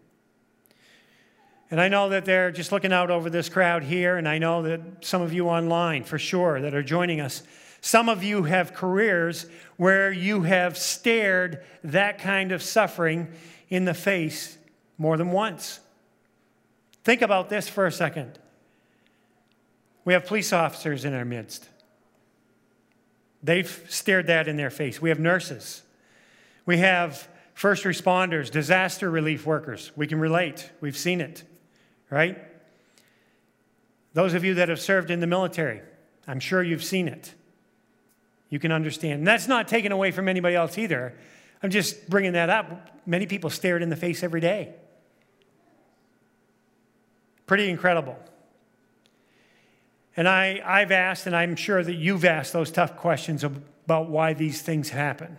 And 1.71 1.79
I 1.79 1.87
know 1.87 2.09
that 2.09 2.25
they're 2.25 2.51
just 2.51 2.73
looking 2.73 2.91
out 2.91 3.09
over 3.09 3.29
this 3.29 3.47
crowd 3.47 3.83
here, 3.83 4.17
and 4.17 4.27
I 4.27 4.39
know 4.39 4.63
that 4.63 4.81
some 5.01 5.21
of 5.21 5.31
you 5.31 5.47
online, 5.47 6.03
for 6.03 6.19
sure, 6.19 6.59
that 6.59 6.73
are 6.73 6.83
joining 6.83 7.21
us. 7.21 7.43
Some 7.79 8.09
of 8.09 8.23
you 8.25 8.43
have 8.43 8.73
careers 8.73 9.45
where 9.77 10.11
you 10.11 10.41
have 10.41 10.77
stared 10.77 11.63
that 11.85 12.17
kind 12.17 12.51
of 12.51 12.61
suffering 12.61 13.29
in 13.69 13.85
the 13.85 13.93
face 13.93 14.57
more 14.97 15.17
than 15.17 15.31
once. 15.31 15.79
Think 17.03 17.21
about 17.21 17.49
this 17.49 17.69
for 17.69 17.85
a 17.85 17.91
second. 17.91 18.39
We 20.05 20.13
have 20.13 20.25
police 20.25 20.51
officers 20.51 21.05
in 21.05 21.13
our 21.13 21.25
midst. 21.25 21.67
They've 23.41 23.85
stared 23.89 24.27
that 24.27 24.47
in 24.47 24.57
their 24.57 24.69
face. 24.69 25.01
We 25.01 25.09
have 25.09 25.19
nurses. 25.19 25.83
We 26.65 26.77
have 26.77 27.27
first 27.53 27.83
responders, 27.83 28.51
disaster 28.51 29.09
relief 29.09 29.45
workers. 29.45 29.91
We 29.95 30.07
can 30.07 30.19
relate. 30.19 30.69
We've 30.81 30.97
seen 30.97 31.21
it, 31.21 31.43
right? 32.09 32.37
Those 34.13 34.33
of 34.33 34.43
you 34.43 34.55
that 34.55 34.69
have 34.69 34.79
served 34.79 35.11
in 35.11 35.19
the 35.19 35.27
military, 35.27 35.81
I'm 36.27 36.39
sure 36.39 36.63
you've 36.63 36.83
seen 36.83 37.07
it. 37.07 37.33
You 38.49 38.59
can 38.59 38.71
understand. 38.71 39.19
And 39.19 39.27
that's 39.27 39.47
not 39.47 39.67
taken 39.67 39.91
away 39.91 40.11
from 40.11 40.27
anybody 40.27 40.55
else 40.55 40.77
either. 40.77 41.13
I'm 41.61 41.69
just 41.69 42.09
bringing 42.09 42.33
that 42.33 42.49
up. 42.49 42.99
Many 43.05 43.25
people 43.25 43.49
stare 43.49 43.77
it 43.77 43.83
in 43.83 43.89
the 43.89 43.95
face 43.95 44.23
every 44.23 44.41
day. 44.41 44.73
Pretty 47.47 47.69
incredible. 47.69 48.17
And 50.15 50.27
I, 50.27 50.61
I've 50.65 50.91
asked, 50.91 51.25
and 51.27 51.35
I'm 51.35 51.55
sure 51.55 51.83
that 51.83 51.95
you've 51.95 52.25
asked 52.25 52.53
those 52.53 52.71
tough 52.71 52.95
questions 52.97 53.43
about 53.43 54.09
why 54.09 54.33
these 54.33 54.61
things 54.61 54.89
happen 54.89 55.37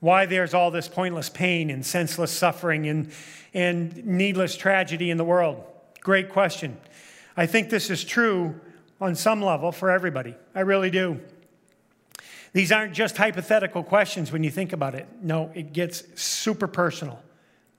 why 0.00 0.26
there's 0.26 0.54
all 0.54 0.70
this 0.70 0.88
pointless 0.88 1.28
pain 1.28 1.70
and 1.70 1.84
senseless 1.84 2.30
suffering 2.30 2.86
and, 2.86 3.10
and 3.54 4.04
needless 4.04 4.56
tragedy 4.56 5.10
in 5.10 5.16
the 5.16 5.24
world? 5.24 5.64
Great 6.00 6.30
question. 6.30 6.76
I 7.36 7.46
think 7.46 7.70
this 7.70 7.90
is 7.90 8.04
true 8.04 8.60
on 9.00 9.14
some 9.14 9.42
level 9.42 9.72
for 9.72 9.90
everybody. 9.90 10.34
I 10.54 10.60
really 10.60 10.90
do. 10.90 11.20
These 12.56 12.72
aren't 12.72 12.94
just 12.94 13.18
hypothetical 13.18 13.82
questions 13.82 14.32
when 14.32 14.42
you 14.42 14.50
think 14.50 14.72
about 14.72 14.94
it. 14.94 15.06
No, 15.20 15.52
it 15.54 15.74
gets 15.74 16.02
super 16.18 16.66
personal. 16.66 17.22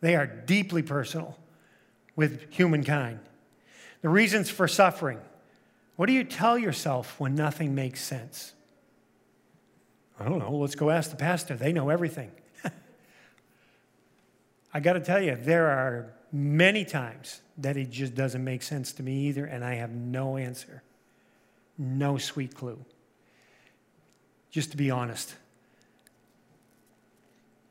They 0.01 0.15
are 0.15 0.27
deeply 0.27 0.83
personal 0.83 1.35
with 2.15 2.53
humankind. 2.53 3.19
The 4.03 4.09
reasons 4.09 4.51
for 4.51 4.67
suffering. 4.67 5.17
What 5.95 6.05
do 6.05 6.13
you 6.13 6.23
tell 6.23 6.59
yourself 6.59 7.19
when 7.19 7.33
nothing 7.33 7.73
makes 7.73 8.03
sense? 8.03 8.53
I 10.19 10.25
don't 10.25 10.37
know. 10.37 10.55
Let's 10.55 10.75
go 10.75 10.91
ask 10.91 11.09
the 11.09 11.17
pastor. 11.17 11.55
They 11.55 11.73
know 11.73 11.89
everything. 11.89 12.29
I 14.75 14.79
got 14.79 14.93
to 14.93 14.99
tell 14.99 15.23
you, 15.23 15.35
there 15.35 15.69
are 15.69 16.13
many 16.31 16.85
times 16.85 17.41
that 17.57 17.77
it 17.77 17.89
just 17.89 18.13
doesn't 18.13 18.43
make 18.43 18.61
sense 18.61 18.93
to 18.93 19.01
me 19.01 19.25
either, 19.29 19.45
and 19.45 19.65
I 19.65 19.73
have 19.73 19.89
no 19.89 20.37
answer, 20.37 20.83
no 21.79 22.19
sweet 22.19 22.53
clue. 22.53 22.77
Just 24.51 24.71
to 24.71 24.77
be 24.77 24.89
honest. 24.89 25.35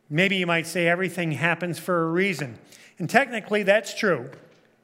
Maybe 0.09 0.37
you 0.37 0.47
might 0.47 0.67
say 0.67 0.87
everything 0.87 1.33
happens 1.33 1.79
for 1.79 2.05
a 2.05 2.11
reason. 2.11 2.59
And 2.99 3.11
technically, 3.11 3.63
that's 3.63 3.95
true. 3.95 4.31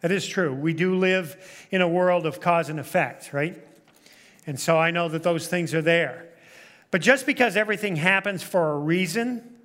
That 0.01 0.11
is 0.11 0.27
true. 0.27 0.53
We 0.53 0.75
do 0.75 0.97
live 0.97 1.67
in 1.71 1.81
a 1.81 1.89
world 1.89 2.27
of 2.27 2.41
cause 2.41 2.69
and 2.69 2.81
effect, 2.81 3.33
right? 3.33 3.65
And 4.47 4.59
so 4.59 4.77
I 4.77 4.91
know 4.91 5.09
that 5.09 5.23
those 5.23 5.47
things 5.47 5.73
are 5.75 5.83
there. 5.83 6.27
But 6.91 7.01
just 7.01 7.25
because 7.25 7.57
everything 7.57 7.97
happens 7.97 8.43
for 8.43 8.73
a 8.73 8.79
reason, 8.79 9.59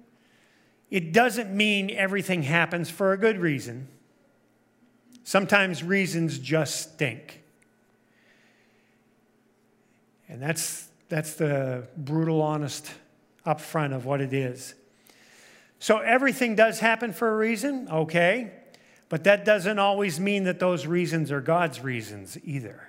it 0.91 1.11
doesn't 1.11 1.53
mean 1.55 1.89
everything 1.89 2.43
happens 2.43 2.89
for 2.89 3.11
a 3.11 3.17
good 3.17 3.39
reason. 3.39 3.87
Sometimes 5.23 5.83
reasons 5.83 6.39
just 6.39 6.93
stink. 6.93 7.41
And 10.29 10.41
that's, 10.41 10.86
that's 11.09 11.33
the 11.35 11.87
brutal, 11.95 12.41
honest 12.41 12.91
upfront 13.45 13.95
of 13.95 14.05
what 14.05 14.21
it 14.21 14.33
is. 14.33 14.75
So 15.79 15.99
everything 15.99 16.55
does 16.55 16.79
happen 16.79 17.13
for 17.13 17.29
a 17.31 17.37
reason, 17.37 17.87
okay, 17.89 18.51
but 19.09 19.23
that 19.25 19.45
doesn't 19.45 19.79
always 19.79 20.19
mean 20.19 20.43
that 20.45 20.59
those 20.59 20.85
reasons 20.85 21.31
are 21.31 21.39
God's 21.39 21.81
reasons 21.81 22.37
either 22.43 22.87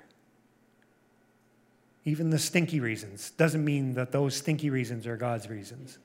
even 2.09 2.31
the 2.31 2.38
stinky 2.38 2.81
reasons, 2.81 3.31
doesn't 3.33 3.62
mean 3.62 3.92
that 3.92 4.12
those 4.12 4.35
stinky 4.35 4.70
reasons 4.70 5.07
are 5.07 5.18
God's 5.18 5.50
reasons. 5.50 5.98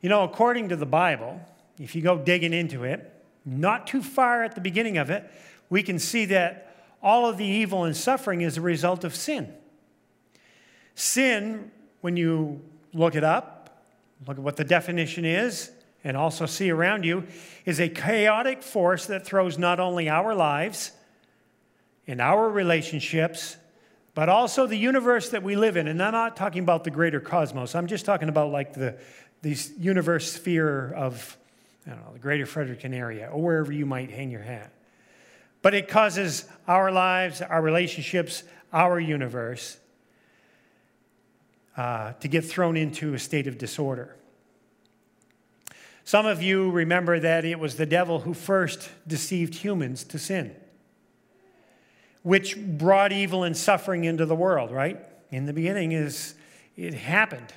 You 0.00 0.08
know, 0.08 0.24
according 0.24 0.70
to 0.70 0.76
the 0.76 0.86
Bible, 0.86 1.40
if 1.78 1.94
you 1.94 2.02
go 2.02 2.18
digging 2.18 2.52
into 2.52 2.82
it, 2.82 3.08
not 3.44 3.86
too 3.86 4.02
far 4.02 4.42
at 4.42 4.56
the 4.56 4.60
beginning 4.60 4.98
of 4.98 5.10
it, 5.10 5.30
we 5.70 5.84
can 5.84 6.00
see 6.00 6.24
that 6.26 6.74
all 7.00 7.28
of 7.28 7.38
the 7.38 7.44
evil 7.44 7.84
and 7.84 7.96
suffering 7.96 8.40
is 8.40 8.56
a 8.56 8.60
result 8.60 9.04
of 9.04 9.14
sin. 9.14 9.54
Sin, 10.94 11.70
when 12.00 12.16
you 12.16 12.60
look 12.92 13.14
it 13.14 13.24
up, 13.24 13.84
look 14.26 14.38
at 14.38 14.42
what 14.42 14.56
the 14.56 14.64
definition 14.64 15.24
is, 15.24 15.70
and 16.04 16.16
also 16.16 16.46
see 16.46 16.70
around 16.70 17.04
you, 17.04 17.24
is 17.64 17.80
a 17.80 17.88
chaotic 17.88 18.62
force 18.62 19.06
that 19.06 19.24
throws 19.24 19.58
not 19.58 19.80
only 19.80 20.08
our 20.08 20.34
lives 20.34 20.92
and 22.06 22.20
our 22.20 22.48
relationships 22.48 23.56
but 24.14 24.28
also 24.28 24.66
the 24.66 24.76
universe 24.76 25.30
that 25.30 25.42
we 25.42 25.56
live 25.56 25.76
in. 25.76 25.88
And 25.88 26.02
I'm 26.02 26.12
not 26.12 26.36
talking 26.36 26.62
about 26.62 26.84
the 26.84 26.90
greater 26.90 27.20
cosmos, 27.20 27.74
I'm 27.74 27.86
just 27.86 28.04
talking 28.04 28.28
about 28.28 28.50
like 28.50 28.74
the 28.74 28.96
this 29.40 29.72
universe 29.78 30.32
sphere 30.32 30.92
of 30.92 31.36
I 31.86 31.90
don't 31.90 32.04
know, 32.04 32.12
the 32.12 32.20
greater 32.20 32.46
Fredericton 32.46 32.94
area, 32.94 33.28
or 33.28 33.42
wherever 33.42 33.72
you 33.72 33.86
might 33.86 34.10
hang 34.10 34.30
your 34.30 34.42
hat. 34.42 34.72
But 35.62 35.74
it 35.74 35.88
causes 35.88 36.44
our 36.68 36.92
lives, 36.92 37.42
our 37.42 37.60
relationships, 37.60 38.44
our 38.72 39.00
universe 39.00 39.78
uh, 41.76 42.12
to 42.14 42.28
get 42.28 42.44
thrown 42.44 42.76
into 42.76 43.14
a 43.14 43.18
state 43.18 43.46
of 43.46 43.58
disorder. 43.58 44.16
Some 46.04 46.26
of 46.26 46.42
you 46.42 46.70
remember 46.70 47.20
that 47.20 47.44
it 47.44 47.58
was 47.58 47.76
the 47.76 47.86
devil 47.86 48.20
who 48.20 48.34
first 48.34 48.90
deceived 49.06 49.54
humans 49.54 50.04
to 50.04 50.18
sin, 50.18 50.54
which 52.22 52.58
brought 52.58 53.12
evil 53.12 53.44
and 53.44 53.56
suffering 53.56 54.04
into 54.04 54.26
the 54.26 54.34
world, 54.34 54.70
right? 54.70 54.98
In 55.30 55.46
the 55.46 55.52
beginning 55.52 55.92
is 55.92 56.34
it 56.76 56.94
happened. 56.94 57.52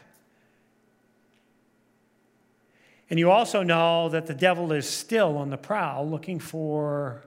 And 3.09 3.19
you 3.19 3.29
also 3.29 3.63
know 3.63 4.09
that 4.09 4.25
the 4.27 4.33
devil 4.33 4.71
is 4.71 4.87
still 4.87 5.37
on 5.37 5.49
the 5.49 5.57
prowl 5.57 6.07
looking 6.09 6.39
for 6.39 7.23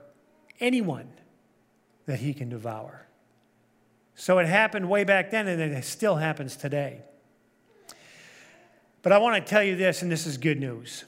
anyone 0.59 1.09
that 2.05 2.19
he 2.19 2.33
can 2.33 2.49
devour. 2.49 3.05
So 4.19 4.37
it 4.39 4.47
happened 4.47 4.89
way 4.89 5.05
back 5.05 5.31
then, 5.31 5.47
and 5.47 5.61
it 5.61 5.85
still 5.85 6.17
happens 6.17 6.57
today. 6.57 6.99
But 9.01 9.13
I 9.13 9.17
want 9.17 9.41
to 9.41 9.49
tell 9.49 9.63
you 9.63 9.77
this, 9.77 10.01
and 10.01 10.11
this 10.11 10.27
is 10.27 10.37
good 10.37 10.59
news 10.59 11.05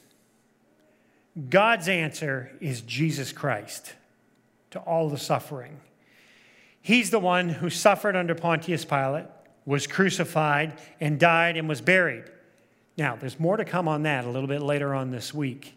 God's 1.49 1.89
answer 1.89 2.53
is 2.61 2.79
Jesus 2.79 3.33
Christ 3.33 3.95
to 4.69 4.79
all 4.79 5.09
the 5.09 5.17
suffering. 5.17 5.81
He's 6.81 7.09
the 7.09 7.19
one 7.19 7.49
who 7.49 7.69
suffered 7.69 8.15
under 8.15 8.33
Pontius 8.33 8.85
Pilate, 8.85 9.25
was 9.65 9.87
crucified, 9.87 10.79
and 11.01 11.19
died 11.19 11.57
and 11.57 11.67
was 11.67 11.81
buried. 11.81 12.23
Now, 12.97 13.17
there's 13.17 13.37
more 13.37 13.57
to 13.57 13.65
come 13.65 13.89
on 13.89 14.03
that 14.03 14.23
a 14.23 14.29
little 14.29 14.47
bit 14.47 14.61
later 14.61 14.95
on 14.95 15.11
this 15.11 15.33
week. 15.33 15.75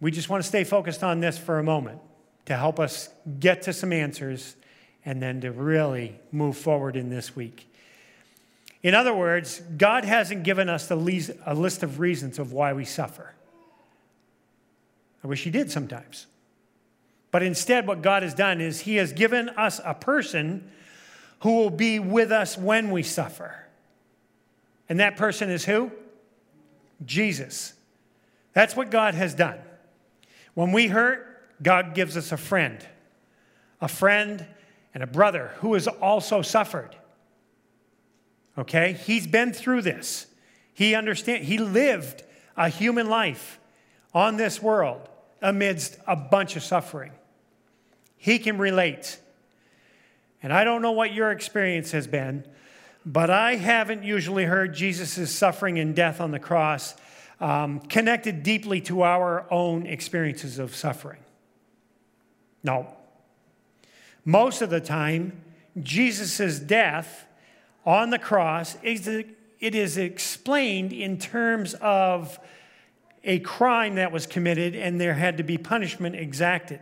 We 0.00 0.10
just 0.10 0.30
want 0.30 0.42
to 0.42 0.48
stay 0.48 0.64
focused 0.64 1.04
on 1.04 1.20
this 1.20 1.36
for 1.36 1.58
a 1.58 1.62
moment 1.62 2.00
to 2.46 2.56
help 2.56 2.80
us 2.80 3.10
get 3.38 3.60
to 3.62 3.74
some 3.74 3.92
answers 3.92 4.56
and 5.04 5.22
then 5.22 5.40
to 5.42 5.52
really 5.52 6.18
move 6.32 6.56
forward 6.56 6.96
in 6.96 7.10
this 7.10 7.36
week. 7.36 7.68
In 8.82 8.94
other 8.94 9.14
words, 9.14 9.62
God 9.78 10.04
hasn't 10.04 10.42
given 10.42 10.68
us 10.68 10.90
a 10.90 10.94
list 10.96 11.82
of 11.82 12.00
reasons 12.00 12.38
of 12.38 12.52
why 12.52 12.72
we 12.72 12.84
suffer. 12.84 13.32
I 15.22 15.26
wish 15.26 15.42
He 15.44 15.50
did 15.50 15.70
sometimes. 15.70 16.26
But 17.30 17.42
instead, 17.42 17.86
what 17.86 18.02
God 18.02 18.22
has 18.22 18.34
done 18.34 18.60
is 18.60 18.80
He 18.80 18.96
has 18.96 19.12
given 19.12 19.48
us 19.50 19.80
a 19.84 19.94
person 19.94 20.70
who 21.40 21.56
will 21.56 21.70
be 21.70 21.98
with 21.98 22.30
us 22.30 22.56
when 22.56 22.90
we 22.90 23.02
suffer. 23.02 23.66
And 24.88 25.00
that 25.00 25.16
person 25.16 25.50
is 25.50 25.64
who? 25.64 25.90
Jesus. 27.04 27.72
That's 28.52 28.76
what 28.76 28.90
God 28.90 29.14
has 29.14 29.34
done. 29.34 29.58
When 30.54 30.72
we 30.72 30.86
hurt, 30.86 31.26
God 31.62 31.94
gives 31.94 32.16
us 32.16 32.32
a 32.32 32.36
friend, 32.36 32.86
a 33.80 33.88
friend 33.88 34.46
and 34.94 35.02
a 35.02 35.06
brother 35.06 35.52
who 35.58 35.74
has 35.74 35.88
also 35.88 36.40
suffered. 36.40 36.96
Okay? 38.56 38.92
He's 39.04 39.26
been 39.26 39.52
through 39.52 39.82
this. 39.82 40.26
He 40.72 40.94
understand 40.94 41.44
he 41.44 41.58
lived 41.58 42.22
a 42.56 42.68
human 42.68 43.08
life 43.08 43.58
on 44.14 44.36
this 44.36 44.62
world 44.62 45.08
amidst 45.42 45.98
a 46.06 46.16
bunch 46.16 46.56
of 46.56 46.62
suffering. 46.62 47.12
He 48.16 48.38
can 48.38 48.56
relate. 48.56 49.18
And 50.42 50.52
I 50.52 50.64
don't 50.64 50.82
know 50.82 50.92
what 50.92 51.12
your 51.12 51.30
experience 51.30 51.90
has 51.90 52.06
been, 52.06 52.46
but 53.04 53.28
I 53.28 53.56
haven't 53.56 54.04
usually 54.04 54.44
heard 54.44 54.74
Jesus' 54.74 55.30
suffering 55.30 55.78
and 55.78 55.94
death 55.94 56.20
on 56.20 56.30
the 56.30 56.38
cross 56.38 56.94
um, 57.40 57.80
connected 57.80 58.42
deeply 58.42 58.80
to 58.82 59.02
our 59.02 59.46
own 59.52 59.86
experiences 59.86 60.58
of 60.58 60.74
suffering. 60.74 61.20
No. 62.62 62.88
Most 64.24 64.62
of 64.62 64.70
the 64.70 64.80
time, 64.80 65.42
Jesus' 65.82 66.58
death 66.58 67.26
on 67.84 68.10
the 68.10 68.18
cross, 68.18 68.76
is, 68.82 69.06
it 69.06 69.74
is 69.74 69.98
explained 69.98 70.92
in 70.92 71.18
terms 71.18 71.74
of 71.74 72.38
a 73.22 73.38
crime 73.40 73.96
that 73.96 74.12
was 74.12 74.26
committed 74.26 74.74
and 74.74 75.00
there 75.00 75.14
had 75.14 75.38
to 75.38 75.42
be 75.42 75.58
punishment 75.58 76.14
exacted. 76.14 76.80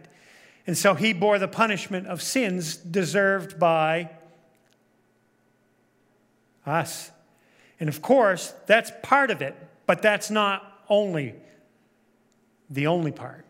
And 0.67 0.77
so 0.77 0.95
he 0.95 1.13
bore 1.13 1.39
the 1.39 1.49
punishment 1.49 2.07
of 2.07 2.23
sins 2.23 2.77
deserved 2.77 3.59
by 3.59 4.11
us. 6.67 7.11
And 7.81 7.89
of 7.89 8.03
course, 8.03 8.55
that's 8.67 8.93
part 9.03 9.31
of 9.31 9.43
it, 9.43 9.57
but 9.87 10.03
that's 10.03 10.31
not 10.31 10.85
only 10.89 11.35
the 12.71 12.87
only 12.87 13.13
part. 13.13 13.45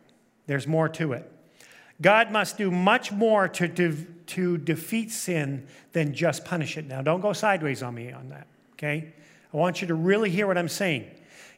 There's 0.46 0.66
more 0.66 0.88
to 0.90 1.12
it. 1.12 1.31
God 2.00 2.30
must 2.30 2.58
do 2.58 2.70
much 2.70 3.12
more 3.12 3.48
to, 3.48 3.68
de- 3.68 4.04
to 4.28 4.58
defeat 4.58 5.10
sin 5.10 5.66
than 5.92 6.14
just 6.14 6.44
punish 6.44 6.76
it. 6.76 6.86
Now, 6.86 7.02
don't 7.02 7.20
go 7.20 7.32
sideways 7.32 7.82
on 7.82 7.94
me 7.94 8.12
on 8.12 8.30
that, 8.30 8.46
okay? 8.74 9.12
I 9.52 9.56
want 9.56 9.80
you 9.82 9.88
to 9.88 9.94
really 9.94 10.30
hear 10.30 10.46
what 10.46 10.58
I'm 10.58 10.68
saying. 10.68 11.10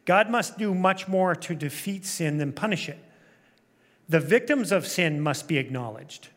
God 0.04 0.28
must 0.28 0.58
do 0.58 0.74
much 0.74 1.08
more 1.08 1.34
to 1.34 1.54
defeat 1.54 2.04
sin 2.04 2.38
than 2.38 2.52
punish 2.52 2.88
it. 2.88 2.98
The 4.08 4.20
victims 4.20 4.70
of 4.72 4.86
sin 4.86 5.20
must 5.20 5.48
be 5.48 5.56
acknowledged. 5.56 6.28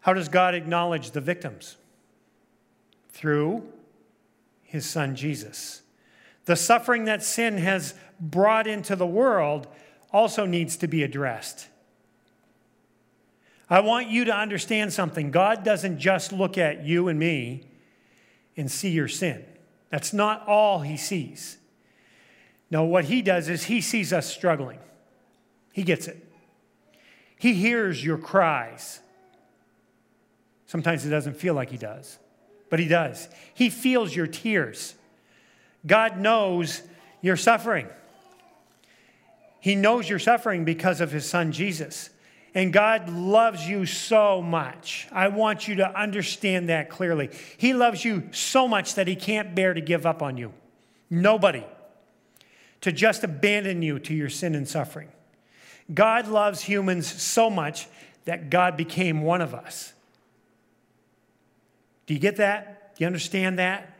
How 0.00 0.12
does 0.12 0.28
God 0.28 0.54
acknowledge 0.54 1.12
the 1.12 1.20
victims? 1.20 1.76
Through 3.10 3.62
his 4.64 4.84
son 4.84 5.14
Jesus. 5.14 5.82
The 6.44 6.56
suffering 6.56 7.04
that 7.04 7.22
sin 7.22 7.58
has 7.58 7.94
brought 8.22 8.66
into 8.66 8.94
the 8.96 9.06
world 9.06 9.66
also 10.12 10.46
needs 10.46 10.76
to 10.78 10.86
be 10.86 11.02
addressed. 11.02 11.66
I 13.68 13.80
want 13.80 14.08
you 14.08 14.24
to 14.26 14.34
understand 14.34 14.92
something. 14.92 15.30
God 15.30 15.64
doesn't 15.64 15.98
just 15.98 16.32
look 16.32 16.56
at 16.56 16.84
you 16.84 17.08
and 17.08 17.18
me 17.18 17.66
and 18.56 18.70
see 18.70 18.90
your 18.90 19.08
sin. 19.08 19.44
That's 19.90 20.12
not 20.12 20.46
all 20.46 20.80
he 20.80 20.96
sees. 20.96 21.58
No, 22.70 22.84
what 22.84 23.06
he 23.06 23.22
does 23.22 23.48
is 23.48 23.64
he 23.64 23.80
sees 23.80 24.12
us 24.12 24.30
struggling. 24.30 24.78
He 25.72 25.82
gets 25.82 26.06
it. 26.06 26.30
He 27.38 27.54
hears 27.54 28.04
your 28.04 28.18
cries. 28.18 29.00
Sometimes 30.66 31.04
it 31.04 31.10
doesn't 31.10 31.36
feel 31.36 31.54
like 31.54 31.70
he 31.70 31.76
does, 31.76 32.18
but 32.70 32.78
he 32.78 32.88
does. 32.88 33.28
He 33.52 33.68
feels 33.68 34.14
your 34.14 34.26
tears. 34.26 34.94
God 35.86 36.18
knows 36.18 36.82
your 37.20 37.36
suffering. 37.36 37.88
He 39.62 39.76
knows 39.76 40.08
you're 40.08 40.18
suffering 40.18 40.64
because 40.64 41.00
of 41.00 41.12
his 41.12 41.24
son 41.24 41.52
Jesus. 41.52 42.10
And 42.52 42.72
God 42.72 43.08
loves 43.08 43.66
you 43.66 43.86
so 43.86 44.42
much. 44.42 45.06
I 45.12 45.28
want 45.28 45.68
you 45.68 45.76
to 45.76 45.98
understand 45.98 46.68
that 46.68 46.90
clearly. 46.90 47.30
He 47.58 47.72
loves 47.72 48.04
you 48.04 48.28
so 48.32 48.66
much 48.66 48.96
that 48.96 49.06
he 49.06 49.14
can't 49.14 49.54
bear 49.54 49.72
to 49.72 49.80
give 49.80 50.04
up 50.04 50.20
on 50.20 50.36
you. 50.36 50.52
Nobody. 51.08 51.64
To 52.80 52.90
just 52.90 53.22
abandon 53.22 53.82
you 53.82 54.00
to 54.00 54.12
your 54.12 54.28
sin 54.28 54.56
and 54.56 54.68
suffering. 54.68 55.10
God 55.94 56.26
loves 56.26 56.62
humans 56.62 57.06
so 57.06 57.48
much 57.48 57.86
that 58.24 58.50
God 58.50 58.76
became 58.76 59.22
one 59.22 59.40
of 59.40 59.54
us. 59.54 59.92
Do 62.06 62.14
you 62.14 62.20
get 62.20 62.34
that? 62.38 62.96
Do 62.96 63.04
you 63.04 63.06
understand 63.06 63.60
that? 63.60 63.96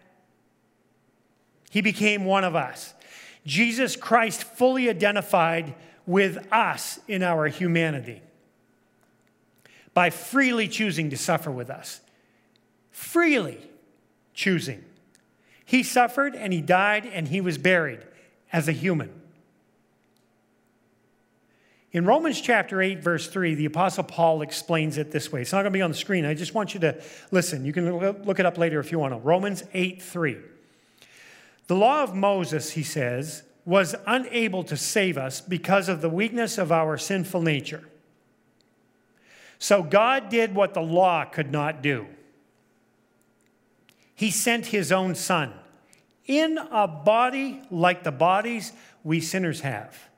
He 1.71 1.83
became 1.83 2.25
one 2.25 2.43
of 2.43 2.57
us. 2.57 2.95
Jesus 3.45 3.97
Christ 3.97 4.45
fully 4.45 4.89
identified 4.89 5.75
with 6.07 6.47
us 6.53 7.01
in 7.09 7.23
our 7.23 7.49
humanity 7.49 8.23
by 9.95 10.11
freely 10.11 10.69
choosing 10.69 11.11
to 11.11 11.17
suffer 11.17 11.51
with 11.51 11.71
us. 11.71 12.01
Freely 12.91 13.59
choosing. 14.35 14.85
He 15.65 15.83
suffered 15.83 16.35
and 16.35 16.53
he 16.53 16.61
died 16.61 17.07
and 17.07 17.29
he 17.29 17.41
was 17.41 17.59
buried 17.59 18.01
as 18.53 18.69
a 18.69 18.73
human. 18.73 19.11
In 21.93 22.07
Romans 22.07 22.41
chapter 22.41 22.81
8, 22.81 23.01
verse 23.01 23.29
3, 23.29 23.55
the 23.55 23.67
Apostle 23.67 24.05
Paul 24.05 24.41
explains 24.41 24.97
it 24.97 25.11
this 25.11 25.31
way. 25.31 25.43
It's 25.43 25.53
not 25.53 25.59
going 25.59 25.73
to 25.73 25.77
be 25.77 25.83
on 25.83 25.91
the 25.91 25.97
screen. 25.97 26.25
I 26.25 26.33
just 26.33 26.55
want 26.55 26.73
you 26.73 26.81
to 26.81 27.03
listen. 27.31 27.67
You 27.67 27.73
can 27.75 27.95
look 28.25 28.41
it 28.41 28.47
up 28.47 28.57
later 28.57 28.81
if 28.81 28.91
you 28.91 28.99
want 28.99 29.13
to. 29.13 29.19
Romans 29.19 29.63
8, 29.75 30.01
3. 30.01 30.39
The 31.67 31.77
law 31.77 32.03
of 32.03 32.15
Moses, 32.15 32.73
he 32.73 32.83
says, 32.83 33.43
was 33.65 33.95
unable 34.07 34.65
to 34.65 34.77
save 34.77 35.17
us 35.17 35.41
because 35.41 35.89
of 35.89 36.01
the 36.01 36.09
weakness 36.09 36.59
of 36.59 36.73
our 36.73 36.99
sinful 36.99 37.43
nature. 37.43 37.89
So 39.59 39.83
God 39.83 40.29
did 40.29 40.55
what 40.55 40.75
the 40.75 40.83
law 40.83 41.25
could 41.25 41.53
not 41.53 41.83
do. 41.83 42.07
He 44.15 44.31
sent 44.31 44.67
his 44.67 44.91
own 44.91 45.15
son 45.15 45.53
in 46.27 46.59
a 46.59 46.89
body 46.89 47.63
like 47.71 48.03
the 48.03 48.13
bodies 48.13 48.73
we 49.05 49.21
sinners 49.21 49.61
have 49.61 50.09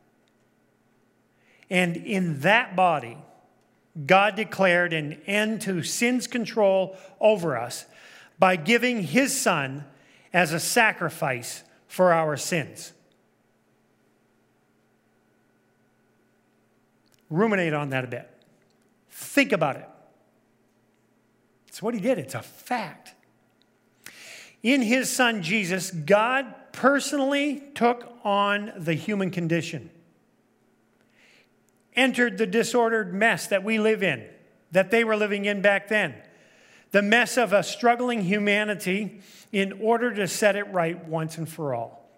and 1.71 1.97
in 1.97 2.41
that 2.41 2.77
body, 2.77 3.19
God 4.07 4.37
declared 4.37 4.93
an 4.93 5.21
end 5.27 5.63
to 5.63 5.83
sin's 5.83 6.27
control 6.27 6.97
over 7.21 7.57
us 7.57 7.87
by 8.39 8.57
giving 8.57 9.03
his 9.03 9.39
son 9.39 9.85
as 10.35 10.53
a 10.53 10.59
sacrifice 10.59 11.63
for 11.87 12.13
our 12.13 12.37
sins. 12.37 12.93
Ruminate 17.31 17.73
on 17.73 17.91
that 17.91 18.05
a 18.05 18.09
bit. 18.09 18.29
Think 19.09 19.53
about 19.53 19.77
it. 19.77 19.89
It's 21.69 21.81
what 21.81 21.95
he 21.95 22.01
did, 22.01 22.19
it's 22.19 22.35
a 22.35 22.43
fact. 22.43 23.15
In 24.63 24.83
his 24.83 25.11
son 25.11 25.43
Jesus, 25.43 25.91
God 25.91 26.53
personally 26.73 27.63
took 27.75 28.13
on 28.25 28.73
the 28.77 28.95
human 28.95 29.31
condition, 29.31 29.91
entered 31.95 32.39
the 32.39 32.47
disordered 32.47 33.15
mess 33.15 33.47
that 33.49 33.63
we 33.63 33.79
live 33.79 34.03
in, 34.03 34.27
that 34.73 34.91
they 34.91 35.05
were 35.05 35.17
living 35.17 35.45
in 35.45 35.63
back 35.63 35.89
then, 35.89 36.15
the 36.95 37.03
mess 37.03 37.37
of 37.37 37.53
a 37.53 37.65
struggling 37.65 38.23
humanity 38.23 39.21
in 39.51 39.73
order 39.83 40.15
to 40.15 40.29
set 40.29 40.55
it 40.55 40.63
right 40.73 41.09
once 41.09 41.39
and 41.39 41.49
for 41.49 41.75
all. 41.75 42.09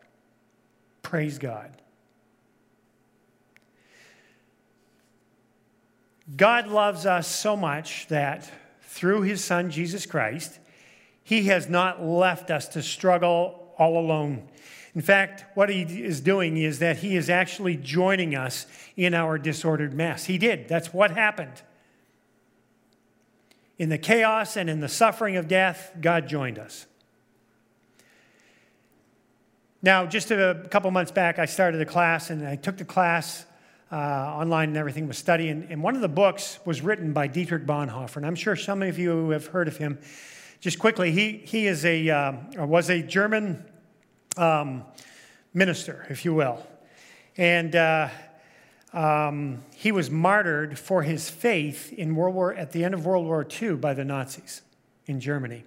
Praise 1.00 1.38
God. 1.38 1.80
God 6.36 6.66
loves 6.66 7.06
us 7.06 7.26
so 7.26 7.56
much 7.56 8.06
that 8.08 8.52
through 8.82 9.22
his 9.22 9.42
son, 9.42 9.70
Jesus 9.70 10.04
Christ, 10.04 10.58
he 11.24 11.44
has 11.44 11.70
not 11.70 12.04
left 12.04 12.50
us 12.50 12.68
to 12.68 12.82
struggle 12.82 13.72
all 13.78 13.98
alone. 13.98 14.46
In 14.94 15.00
fact, 15.00 15.46
what 15.54 15.70
he 15.70 15.84
is 15.84 16.20
doing 16.20 16.58
is 16.58 16.80
that 16.80 16.98
he 16.98 17.16
is 17.16 17.30
actually 17.30 17.78
joining 17.78 18.34
us 18.34 18.66
in 18.94 19.14
our 19.14 19.38
disordered 19.38 19.94
mess. 19.94 20.26
He 20.26 20.36
did. 20.36 20.68
That's 20.68 20.92
what 20.92 21.12
happened. 21.12 21.62
In 23.78 23.88
the 23.88 23.98
chaos 23.98 24.56
and 24.56 24.70
in 24.70 24.80
the 24.80 24.88
suffering 24.88 25.36
of 25.36 25.48
death, 25.48 25.92
God 26.00 26.28
joined 26.28 26.58
us. 26.58 26.86
Now, 29.82 30.06
just 30.06 30.30
a 30.30 30.66
couple 30.70 30.90
months 30.90 31.12
back, 31.12 31.38
I 31.38 31.44
started 31.44 31.80
a 31.80 31.86
class 31.86 32.30
and 32.30 32.46
I 32.46 32.56
took 32.56 32.78
the 32.78 32.84
class 32.84 33.44
uh, 33.92 33.96
online 33.96 34.70
and 34.70 34.78
everything 34.78 35.06
was 35.06 35.18
studying. 35.18 35.66
And 35.70 35.82
one 35.82 35.94
of 35.94 36.00
the 36.00 36.08
books 36.08 36.58
was 36.64 36.80
written 36.80 37.12
by 37.12 37.26
Dietrich 37.26 37.66
Bonhoeffer. 37.66 38.16
And 38.16 38.26
I'm 38.26 38.34
sure 38.34 38.56
some 38.56 38.82
of 38.82 38.98
you 38.98 39.30
have 39.30 39.46
heard 39.46 39.68
of 39.68 39.76
him. 39.76 39.98
Just 40.60 40.78
quickly, 40.78 41.12
he, 41.12 41.32
he 41.44 41.66
is 41.66 41.84
a, 41.84 42.08
uh, 42.08 42.32
was 42.66 42.88
a 42.90 43.02
German 43.02 43.64
um, 44.36 44.84
minister, 45.52 46.06
if 46.08 46.24
you 46.24 46.34
will. 46.34 46.66
And 47.36 47.76
uh, 47.76 48.08
um, 48.92 49.62
he 49.74 49.92
was 49.92 50.10
martyred 50.10 50.78
for 50.78 51.02
his 51.02 51.28
faith 51.28 51.92
in 51.92 52.14
World 52.14 52.34
War, 52.34 52.54
at 52.54 52.72
the 52.72 52.84
end 52.84 52.94
of 52.94 53.04
World 53.04 53.26
War 53.26 53.46
II 53.60 53.74
by 53.74 53.94
the 53.94 54.04
Nazis 54.04 54.62
in 55.06 55.20
Germany. 55.20 55.64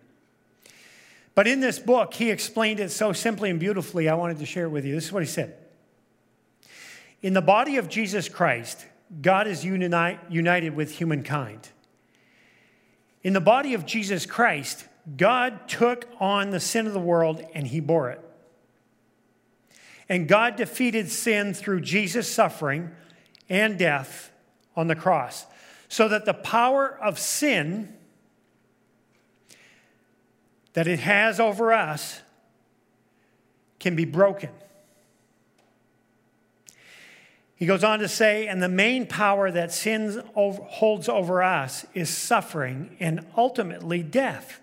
But 1.35 1.47
in 1.47 1.59
this 1.59 1.79
book, 1.79 2.13
he 2.13 2.31
explained 2.31 2.79
it 2.79 2.91
so 2.91 3.13
simply 3.13 3.49
and 3.49 3.59
beautifully, 3.59 4.09
I 4.09 4.15
wanted 4.15 4.39
to 4.39 4.45
share 4.45 4.65
it 4.65 4.69
with 4.69 4.85
you. 4.85 4.95
This 4.95 5.05
is 5.05 5.11
what 5.11 5.23
he 5.23 5.29
said 5.29 5.55
In 7.21 7.33
the 7.33 7.41
body 7.41 7.77
of 7.77 7.87
Jesus 7.87 8.27
Christ, 8.27 8.85
God 9.21 9.47
is 9.47 9.63
uni- 9.63 10.19
united 10.29 10.75
with 10.75 10.91
humankind. 10.91 11.69
In 13.23 13.33
the 13.33 13.41
body 13.41 13.73
of 13.73 13.85
Jesus 13.85 14.25
Christ, 14.25 14.85
God 15.17 15.67
took 15.67 16.07
on 16.19 16.51
the 16.51 16.59
sin 16.59 16.87
of 16.87 16.93
the 16.93 16.99
world 16.99 17.43
and 17.53 17.67
he 17.67 17.79
bore 17.79 18.09
it. 18.09 18.23
And 20.07 20.27
God 20.27 20.55
defeated 20.55 21.11
sin 21.11 21.53
through 21.53 21.81
Jesus' 21.81 22.31
suffering 22.31 22.91
and 23.49 23.77
death 23.77 24.31
on 24.75 24.87
the 24.87 24.95
cross, 24.95 25.45
so 25.87 26.07
that 26.07 26.25
the 26.25 26.33
power 26.33 26.97
of 27.01 27.17
sin 27.17 27.93
that 30.73 30.87
it 30.87 30.99
has 30.99 31.39
over 31.39 31.73
us 31.73 32.21
can 33.79 33.95
be 33.95 34.05
broken. 34.05 34.49
He 37.55 37.65
goes 37.65 37.83
on 37.83 37.99
to 37.99 38.07
say, 38.07 38.47
and 38.47 38.63
the 38.63 38.69
main 38.69 39.05
power 39.05 39.51
that 39.51 39.73
sin 39.73 40.23
holds 40.33 41.09
over 41.09 41.43
us 41.43 41.85
is 41.93 42.09
suffering 42.09 42.95
and 43.01 43.25
ultimately 43.35 44.01
death. 44.01 44.61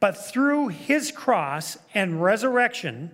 But 0.00 0.16
through 0.16 0.68
his 0.68 1.12
cross 1.12 1.78
and 1.94 2.20
resurrection, 2.20 3.12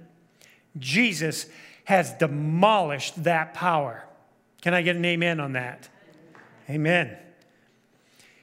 Jesus 0.78 1.44
has 1.85 2.12
demolished 2.14 3.24
that 3.24 3.52
power. 3.52 4.08
Can 4.61 4.75
I 4.75 4.83
get 4.83 4.97
an 4.97 5.05
amen 5.05 5.40
on 5.40 5.53
that? 5.53 5.88
Amen. 6.68 7.16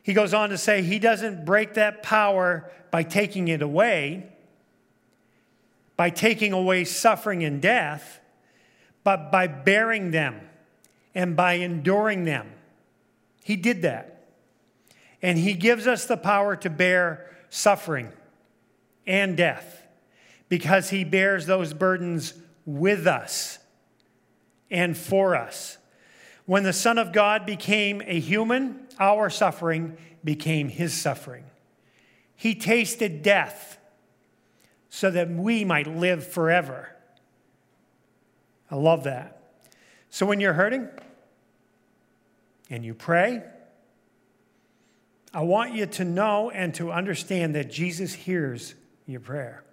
He 0.02 0.14
goes 0.14 0.34
on 0.34 0.50
to 0.50 0.58
say 0.58 0.82
he 0.82 1.00
doesn't 1.00 1.46
break 1.46 1.74
that 1.76 2.04
power 2.04 2.72
by 2.92 3.04
taking 3.04 3.48
it 3.48 3.62
away, 3.62 4.30
by 5.98 6.10
taking 6.10 6.54
away 6.54 6.84
suffering 6.84 7.44
and 7.44 7.62
death, 7.62 8.20
but 9.04 9.32
by 9.32 9.48
bearing 9.48 10.12
them 10.12 10.42
and 11.14 11.36
by 11.36 11.54
enduring 11.54 12.26
them. 12.26 12.52
He 13.44 13.56
did 13.56 13.84
that. 13.84 14.28
And 15.22 15.38
He 15.38 15.54
gives 15.54 15.88
us 15.88 16.06
the 16.06 16.18
power 16.18 16.56
to 16.58 16.70
bear 16.70 17.30
suffering 17.50 18.12
and 19.08 19.38
death 19.38 19.84
because 20.50 20.90
He 20.90 21.04
bears 21.04 21.46
those 21.46 21.74
burdens 21.74 22.34
with 22.66 23.08
us 23.08 23.60
and 24.70 24.98
for 24.98 25.36
us. 25.36 25.78
When 26.46 26.64
the 26.64 26.74
Son 26.74 26.98
of 26.98 27.12
God 27.12 27.46
became 27.46 28.02
a 28.06 28.20
human, 28.20 28.88
our 29.00 29.30
suffering 29.30 29.98
became 30.24 30.70
His 30.70 30.94
suffering. 30.94 31.46
He 32.36 32.56
tasted 32.56 33.24
death 33.24 33.80
so 34.90 35.10
that 35.12 35.30
we 35.30 35.66
might 35.66 35.88
live 35.88 36.26
forever. 36.28 36.96
I 38.70 38.76
love 38.76 39.04
that. 39.04 39.42
So 40.10 40.26
when 40.26 40.40
you're 40.40 40.54
hurting, 40.54 40.88
and 42.70 42.84
you 42.84 42.94
pray, 42.94 43.44
I 45.34 45.42
want 45.42 45.74
you 45.74 45.86
to 45.86 46.06
know 46.06 46.50
and 46.50 46.74
to 46.76 46.92
understand 46.92 47.56
that 47.56 47.70
Jesus 47.70 48.14
hears 48.14 48.74
your 49.06 49.20
prayer. 49.20 49.64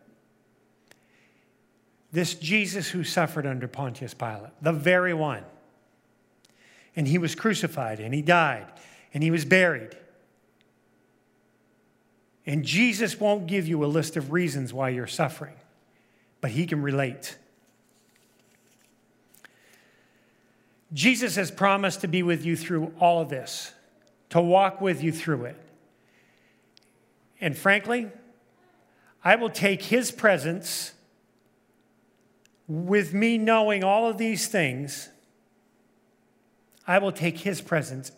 This 2.10 2.34
Jesus 2.34 2.88
who 2.88 3.04
suffered 3.04 3.46
under 3.46 3.68
Pontius 3.68 4.12
Pilate, 4.12 4.50
the 4.60 4.72
very 4.72 5.14
one. 5.14 5.44
And 6.94 7.08
he 7.08 7.18
was 7.18 7.34
crucified 7.34 8.00
and 8.00 8.12
he 8.12 8.22
died 8.22 8.66
and 9.14 9.22
he 9.22 9.30
was 9.30 9.44
buried. 9.44 9.96
And 12.44 12.64
Jesus 12.64 13.20
won't 13.20 13.46
give 13.46 13.68
you 13.68 13.84
a 13.84 13.86
list 13.86 14.16
of 14.16 14.32
reasons 14.32 14.72
why 14.72 14.88
you're 14.88 15.06
suffering, 15.06 15.54
but 16.40 16.50
he 16.50 16.66
can 16.66 16.82
relate. 16.82 17.36
Jesus 20.92 21.36
has 21.36 21.50
promised 21.50 22.02
to 22.02 22.08
be 22.08 22.22
with 22.22 22.44
you 22.44 22.56
through 22.56 22.92
all 23.00 23.22
of 23.22 23.28
this, 23.28 23.72
to 24.30 24.40
walk 24.40 24.80
with 24.80 25.02
you 25.02 25.12
through 25.12 25.46
it. 25.46 25.56
And 27.40 27.56
frankly, 27.56 28.08
I 29.24 29.36
will 29.36 29.50
take 29.50 29.82
his 29.84 30.10
presence 30.10 30.92
with 32.68 33.14
me 33.14 33.38
knowing 33.38 33.84
all 33.84 34.08
of 34.08 34.18
these 34.18 34.48
things. 34.48 35.08
I 36.86 36.98
will 36.98 37.12
take 37.12 37.38
his 37.38 37.60
presence 37.60 38.12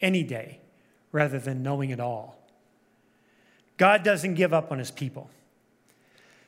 any 0.00 0.22
day 0.22 0.60
rather 1.12 1.38
than 1.38 1.62
knowing 1.62 1.90
it 1.90 2.00
all. 2.00 2.36
God 3.76 4.02
doesn't 4.02 4.34
give 4.34 4.52
up 4.52 4.72
on 4.72 4.78
his 4.78 4.90
people. 4.90 5.30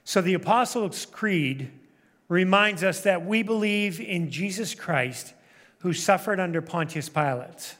So 0.04 0.20
the 0.20 0.35
Apostles' 0.35 1.04
Creed 1.07 1.70
reminds 2.28 2.83
us 2.83 3.02
that 3.02 3.24
we 3.24 3.42
believe 3.42 4.00
in 4.00 4.31
Jesus 4.31 4.74
Christ 4.74 5.35
who 5.81 5.92
suffered 5.92 6.40
under 6.40 6.61
Pontius 6.61 7.09
Pilate. 7.09 7.76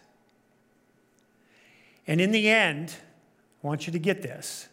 And 2.07 2.21
in 2.21 2.31
the 2.31 2.49
end, 2.49 2.95
I 3.63 3.67
want 3.67 3.87
you 3.87 3.93
to 3.93 3.99
get 3.99 4.23
this 4.23 4.69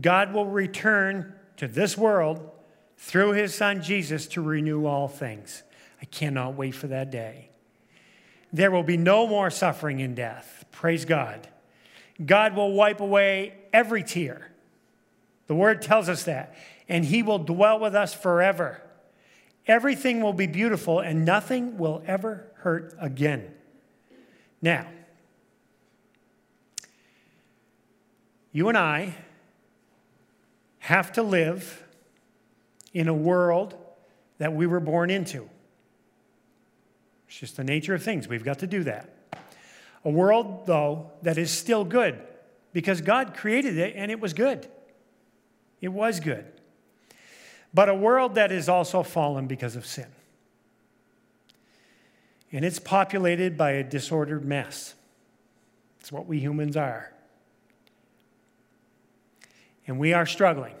God 0.00 0.32
will 0.32 0.46
return 0.46 1.34
to 1.56 1.66
this 1.68 1.96
world 1.96 2.50
through 2.96 3.32
his 3.32 3.54
son 3.54 3.82
Jesus 3.82 4.26
to 4.28 4.42
renew 4.42 4.86
all 4.86 5.08
things. 5.08 5.62
I 6.00 6.04
cannot 6.06 6.54
wait 6.54 6.74
for 6.74 6.86
that 6.86 7.10
day. 7.10 7.49
There 8.52 8.70
will 8.70 8.82
be 8.82 8.96
no 8.96 9.26
more 9.26 9.50
suffering 9.50 10.02
and 10.02 10.16
death. 10.16 10.64
Praise 10.72 11.04
God. 11.04 11.48
God 12.24 12.54
will 12.54 12.72
wipe 12.72 13.00
away 13.00 13.54
every 13.72 14.02
tear. 14.02 14.50
The 15.46 15.54
word 15.54 15.82
tells 15.82 16.08
us 16.08 16.24
that. 16.24 16.54
And 16.88 17.04
he 17.04 17.22
will 17.22 17.38
dwell 17.38 17.78
with 17.78 17.94
us 17.94 18.12
forever. 18.12 18.82
Everything 19.66 20.20
will 20.20 20.32
be 20.32 20.46
beautiful 20.46 21.00
and 21.00 21.24
nothing 21.24 21.78
will 21.78 22.02
ever 22.06 22.50
hurt 22.54 22.94
again. 23.00 23.54
Now, 24.60 24.86
you 28.52 28.68
and 28.68 28.76
I 28.76 29.14
have 30.80 31.12
to 31.12 31.22
live 31.22 31.84
in 32.92 33.06
a 33.06 33.14
world 33.14 33.76
that 34.38 34.52
we 34.52 34.66
were 34.66 34.80
born 34.80 35.10
into. 35.10 35.48
It's 37.30 37.38
just 37.38 37.56
the 37.56 37.62
nature 37.62 37.94
of 37.94 38.02
things. 38.02 38.26
We've 38.26 38.42
got 38.42 38.58
to 38.58 38.66
do 38.66 38.82
that. 38.82 39.08
A 40.04 40.10
world, 40.10 40.66
though, 40.66 41.12
that 41.22 41.38
is 41.38 41.52
still 41.52 41.84
good 41.84 42.20
because 42.72 43.00
God 43.00 43.36
created 43.36 43.78
it 43.78 43.94
and 43.94 44.10
it 44.10 44.18
was 44.18 44.32
good. 44.32 44.66
It 45.80 45.88
was 45.88 46.18
good. 46.18 46.44
but 47.72 47.88
a 47.88 47.94
world 47.94 48.34
that 48.34 48.50
is 48.50 48.68
also 48.68 49.04
fallen 49.04 49.46
because 49.46 49.76
of 49.76 49.86
sin. 49.86 50.08
And 52.50 52.64
it's 52.64 52.80
populated 52.80 53.56
by 53.56 53.70
a 53.70 53.84
disordered 53.84 54.44
mess. 54.44 54.94
It's 56.00 56.10
what 56.10 56.26
we 56.26 56.40
humans 56.40 56.76
are. 56.76 57.12
And 59.86 60.00
we 60.00 60.14
are 60.14 60.26
struggling, 60.26 60.74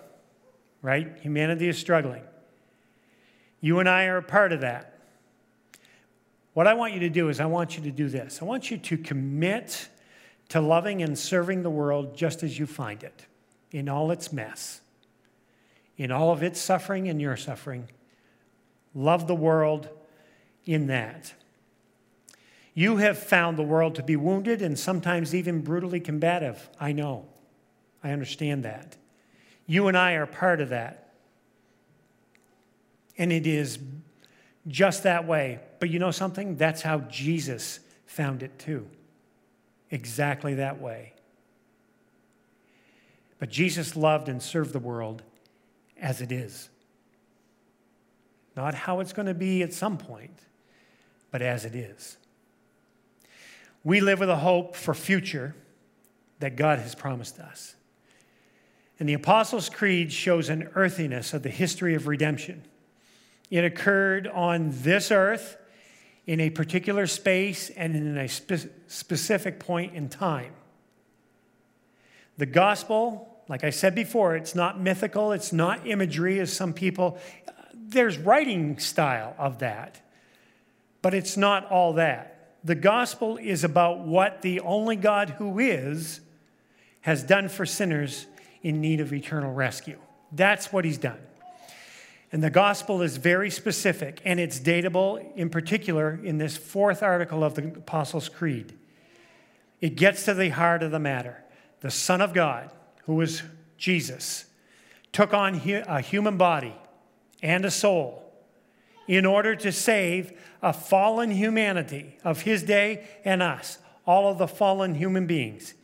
right? 0.82 1.16
Humanity 1.20 1.68
is 1.68 1.78
struggling. 1.78 2.24
You 3.60 3.78
and 3.78 3.88
I 3.88 4.06
are 4.06 4.16
a 4.16 4.22
part 4.22 4.50
of 4.52 4.62
that. 4.62 4.99
What 6.52 6.66
I 6.66 6.74
want 6.74 6.94
you 6.94 7.00
to 7.00 7.10
do 7.10 7.28
is, 7.28 7.40
I 7.40 7.46
want 7.46 7.76
you 7.76 7.82
to 7.84 7.90
do 7.90 8.08
this. 8.08 8.40
I 8.42 8.44
want 8.44 8.70
you 8.70 8.78
to 8.78 8.98
commit 8.98 9.88
to 10.48 10.60
loving 10.60 11.02
and 11.02 11.16
serving 11.18 11.62
the 11.62 11.70
world 11.70 12.16
just 12.16 12.42
as 12.42 12.58
you 12.58 12.66
find 12.66 13.02
it, 13.04 13.26
in 13.70 13.88
all 13.88 14.10
its 14.10 14.32
mess, 14.32 14.80
in 15.96 16.10
all 16.10 16.32
of 16.32 16.42
its 16.42 16.60
suffering 16.60 17.08
and 17.08 17.20
your 17.20 17.36
suffering. 17.36 17.88
Love 18.94 19.28
the 19.28 19.34
world 19.34 19.88
in 20.66 20.88
that. 20.88 21.34
You 22.74 22.96
have 22.96 23.18
found 23.18 23.56
the 23.56 23.62
world 23.62 23.94
to 23.96 24.02
be 24.02 24.16
wounded 24.16 24.62
and 24.62 24.78
sometimes 24.78 25.34
even 25.34 25.60
brutally 25.60 26.00
combative. 26.00 26.68
I 26.80 26.92
know. 26.92 27.26
I 28.02 28.10
understand 28.10 28.64
that. 28.64 28.96
You 29.66 29.86
and 29.86 29.96
I 29.96 30.14
are 30.14 30.26
part 30.26 30.60
of 30.60 30.70
that. 30.70 31.12
And 33.18 33.30
it 33.32 33.46
is 33.46 33.78
just 34.70 35.02
that 35.02 35.26
way. 35.26 35.60
But 35.78 35.90
you 35.90 35.98
know 35.98 36.10
something? 36.10 36.56
That's 36.56 36.82
how 36.82 36.98
Jesus 37.00 37.80
found 38.06 38.42
it 38.42 38.58
too. 38.58 38.86
Exactly 39.90 40.54
that 40.54 40.80
way. 40.80 41.14
But 43.38 43.48
Jesus 43.48 43.96
loved 43.96 44.28
and 44.28 44.42
served 44.42 44.72
the 44.72 44.78
world 44.78 45.22
as 46.00 46.20
it 46.20 46.30
is. 46.30 46.68
Not 48.56 48.74
how 48.74 49.00
it's 49.00 49.12
going 49.12 49.26
to 49.26 49.34
be 49.34 49.62
at 49.62 49.72
some 49.72 49.96
point, 49.96 50.38
but 51.30 51.40
as 51.40 51.64
it 51.64 51.74
is. 51.74 52.18
We 53.82 54.00
live 54.00 54.20
with 54.20 54.28
a 54.28 54.36
hope 54.36 54.76
for 54.76 54.92
future 54.92 55.54
that 56.40 56.56
God 56.56 56.78
has 56.78 56.94
promised 56.94 57.38
us. 57.38 57.74
And 58.98 59.08
the 59.08 59.14
Apostles' 59.14 59.70
Creed 59.70 60.12
shows 60.12 60.50
an 60.50 60.68
earthiness 60.74 61.32
of 61.32 61.42
the 61.42 61.48
history 61.48 61.94
of 61.94 62.06
redemption. 62.06 62.64
It 63.50 63.64
occurred 63.64 64.28
on 64.28 64.70
this 64.70 65.10
earth 65.10 65.56
in 66.26 66.40
a 66.40 66.50
particular 66.50 67.06
space 67.06 67.70
and 67.70 67.96
in 67.96 68.16
a 68.16 68.28
spe- 68.28 68.68
specific 68.86 69.58
point 69.58 69.94
in 69.94 70.08
time. 70.08 70.52
The 72.38 72.46
gospel, 72.46 73.42
like 73.48 73.64
I 73.64 73.70
said 73.70 73.94
before, 73.94 74.36
it's 74.36 74.54
not 74.54 74.80
mythical, 74.80 75.32
it's 75.32 75.52
not 75.52 75.86
imagery 75.86 76.38
as 76.38 76.52
some 76.52 76.72
people, 76.72 77.18
there's 77.74 78.16
writing 78.16 78.78
style 78.78 79.34
of 79.36 79.58
that, 79.58 80.00
but 81.02 81.12
it's 81.12 81.36
not 81.36 81.68
all 81.70 81.94
that. 81.94 82.54
The 82.62 82.74
gospel 82.76 83.36
is 83.36 83.64
about 83.64 84.00
what 84.00 84.42
the 84.42 84.60
only 84.60 84.96
God 84.96 85.30
who 85.30 85.58
is 85.58 86.20
has 87.00 87.22
done 87.22 87.48
for 87.48 87.66
sinners 87.66 88.26
in 88.62 88.80
need 88.80 89.00
of 89.00 89.12
eternal 89.12 89.52
rescue. 89.52 89.98
That's 90.30 90.72
what 90.72 90.84
he's 90.84 90.98
done. 90.98 91.18
And 92.32 92.44
the 92.44 92.50
gospel 92.50 93.02
is 93.02 93.16
very 93.16 93.50
specific, 93.50 94.20
and 94.24 94.38
it's 94.38 94.60
datable 94.60 95.34
in 95.36 95.50
particular 95.50 96.20
in 96.22 96.38
this 96.38 96.56
fourth 96.56 97.02
article 97.02 97.42
of 97.42 97.54
the 97.54 97.66
Apostles' 97.66 98.28
Creed. 98.28 98.78
It 99.80 99.96
gets 99.96 100.24
to 100.26 100.34
the 100.34 100.50
heart 100.50 100.82
of 100.82 100.92
the 100.92 101.00
matter. 101.00 101.42
The 101.80 101.90
Son 101.90 102.20
of 102.20 102.32
God, 102.32 102.70
who 103.04 103.14
was 103.14 103.42
Jesus, 103.78 104.44
took 105.12 105.34
on 105.34 105.54
a 105.66 106.00
human 106.00 106.36
body 106.36 106.74
and 107.42 107.64
a 107.64 107.70
soul 107.70 108.32
in 109.08 109.26
order 109.26 109.56
to 109.56 109.72
save 109.72 110.38
a 110.62 110.72
fallen 110.72 111.32
humanity 111.32 112.16
of 112.22 112.42
his 112.42 112.62
day 112.62 113.08
and 113.24 113.42
us, 113.42 113.78
all 114.06 114.30
of 114.30 114.38
the 114.38 114.46
fallen 114.46 114.94
human 114.94 115.26
beings. 115.26 115.74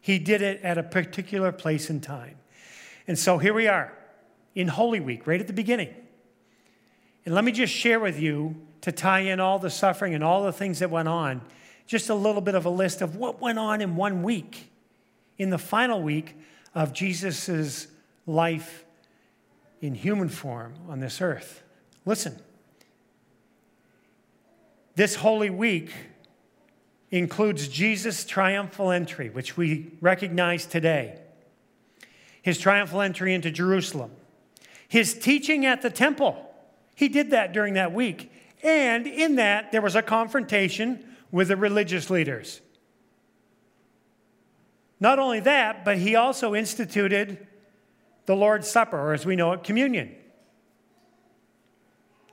He 0.00 0.18
did 0.18 0.42
it 0.42 0.60
at 0.62 0.76
a 0.76 0.82
particular 0.82 1.50
place 1.50 1.88
and 1.88 2.02
time. 2.02 2.36
And 3.06 3.18
so 3.18 3.38
here 3.38 3.54
we 3.54 3.68
are 3.68 3.96
in 4.54 4.68
Holy 4.68 5.00
Week, 5.00 5.26
right 5.26 5.40
at 5.40 5.46
the 5.46 5.52
beginning. 5.52 5.92
And 7.24 7.34
let 7.34 7.44
me 7.44 7.52
just 7.52 7.72
share 7.72 8.00
with 8.00 8.18
you, 8.18 8.56
to 8.82 8.92
tie 8.92 9.20
in 9.20 9.40
all 9.40 9.58
the 9.58 9.70
suffering 9.70 10.14
and 10.14 10.22
all 10.22 10.44
the 10.44 10.52
things 10.52 10.80
that 10.80 10.90
went 10.90 11.08
on, 11.08 11.40
just 11.86 12.10
a 12.10 12.14
little 12.14 12.42
bit 12.42 12.54
of 12.54 12.66
a 12.66 12.70
list 12.70 13.00
of 13.00 13.16
what 13.16 13.40
went 13.40 13.58
on 13.58 13.80
in 13.80 13.96
one 13.96 14.22
week, 14.22 14.70
in 15.38 15.48
the 15.48 15.56
final 15.56 16.02
week 16.02 16.36
of 16.74 16.92
Jesus' 16.92 17.86
life 18.26 18.84
in 19.80 19.94
human 19.94 20.28
form 20.28 20.74
on 20.86 21.00
this 21.00 21.22
earth. 21.22 21.62
Listen, 22.04 22.38
this 24.96 25.14
Holy 25.14 25.48
Week 25.50 25.90
includes 27.10 27.68
Jesus' 27.68 28.26
triumphal 28.26 28.90
entry, 28.90 29.30
which 29.30 29.56
we 29.56 29.92
recognize 30.02 30.66
today 30.66 31.18
his 32.42 32.58
triumphal 32.58 33.00
entry 33.00 33.32
into 33.32 33.50
Jerusalem, 33.50 34.10
his 34.94 35.12
teaching 35.12 35.66
at 35.66 35.82
the 35.82 35.90
temple. 35.90 36.36
He 36.94 37.08
did 37.08 37.30
that 37.30 37.52
during 37.52 37.74
that 37.74 37.92
week. 37.92 38.30
And 38.62 39.08
in 39.08 39.34
that, 39.34 39.72
there 39.72 39.82
was 39.82 39.96
a 39.96 40.02
confrontation 40.02 41.04
with 41.32 41.48
the 41.48 41.56
religious 41.56 42.10
leaders. 42.10 42.60
Not 45.00 45.18
only 45.18 45.40
that, 45.40 45.84
but 45.84 45.98
he 45.98 46.14
also 46.14 46.54
instituted 46.54 47.44
the 48.26 48.36
Lord's 48.36 48.68
Supper, 48.68 48.96
or 48.96 49.14
as 49.14 49.26
we 49.26 49.34
know 49.34 49.50
it, 49.50 49.64
communion. 49.64 50.14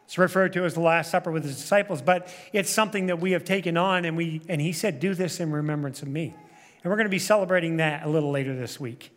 It's 0.05 0.19
referred 0.19 0.53
to 0.53 0.63
as 0.63 0.75
the 0.75 0.81
Last 0.81 1.09
Supper 1.09 1.31
with 1.31 1.43
his 1.43 1.55
disciples, 1.55 2.03
but 2.03 2.31
it's 2.53 2.69
something 2.69 3.07
that 3.07 3.19
we 3.19 3.31
have 3.31 3.43
taken 3.43 3.75
on, 3.75 4.05
and, 4.05 4.15
we, 4.15 4.43
and 4.47 4.61
he 4.61 4.71
said, 4.71 4.99
Do 4.99 5.15
this 5.15 5.39
in 5.39 5.51
remembrance 5.51 6.03
of 6.03 6.09
me. 6.09 6.35
And 6.83 6.91
we're 6.91 6.97
going 6.97 7.05
to 7.05 7.09
be 7.09 7.17
celebrating 7.17 7.77
that 7.77 8.05
a 8.05 8.09
little 8.09 8.29
later 8.29 8.55
this 8.55 8.79
week. 8.79 9.11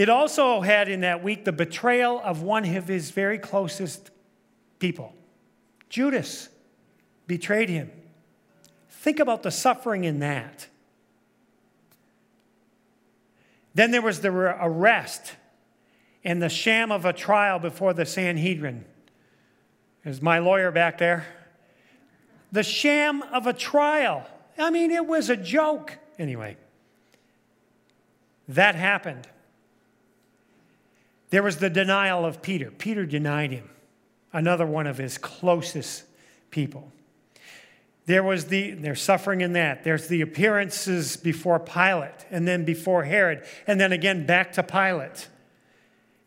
It 0.00 0.08
also 0.08 0.62
had 0.62 0.88
in 0.88 1.02
that 1.02 1.22
week 1.22 1.44
the 1.44 1.52
betrayal 1.52 2.22
of 2.24 2.40
one 2.40 2.64
of 2.64 2.88
his 2.88 3.10
very 3.10 3.36
closest 3.38 4.10
people. 4.78 5.12
Judas 5.90 6.48
betrayed 7.26 7.68
him. 7.68 7.90
Think 8.88 9.20
about 9.20 9.42
the 9.42 9.50
suffering 9.50 10.04
in 10.04 10.20
that. 10.20 10.68
Then 13.74 13.90
there 13.90 14.00
was 14.00 14.22
the 14.22 14.30
arrest 14.30 15.34
and 16.24 16.40
the 16.40 16.48
sham 16.48 16.90
of 16.90 17.04
a 17.04 17.12
trial 17.12 17.58
before 17.58 17.92
the 17.92 18.06
Sanhedrin. 18.06 18.86
There's 20.02 20.22
my 20.22 20.38
lawyer 20.38 20.70
back 20.70 20.96
there. 20.96 21.26
The 22.52 22.62
sham 22.62 23.20
of 23.34 23.46
a 23.46 23.52
trial. 23.52 24.26
I 24.56 24.70
mean, 24.70 24.92
it 24.92 25.04
was 25.04 25.28
a 25.28 25.36
joke. 25.36 25.98
Anyway, 26.18 26.56
that 28.48 28.76
happened. 28.76 29.28
There 31.30 31.42
was 31.42 31.58
the 31.58 31.70
denial 31.70 32.24
of 32.24 32.42
Peter. 32.42 32.70
Peter 32.70 33.06
denied 33.06 33.52
him, 33.52 33.70
another 34.32 34.66
one 34.66 34.86
of 34.86 34.98
his 34.98 35.16
closest 35.16 36.04
people. 36.50 36.92
There 38.06 38.24
was 38.24 38.46
the, 38.46 38.72
there's 38.72 39.00
suffering 39.00 39.40
in 39.40 39.52
that. 39.52 39.84
There's 39.84 40.08
the 40.08 40.20
appearances 40.20 41.16
before 41.16 41.60
Pilate, 41.60 42.26
and 42.30 42.46
then 42.48 42.64
before 42.64 43.04
Herod, 43.04 43.44
and 43.68 43.80
then 43.80 43.92
again 43.92 44.26
back 44.26 44.52
to 44.54 44.64
Pilate. 44.64 45.28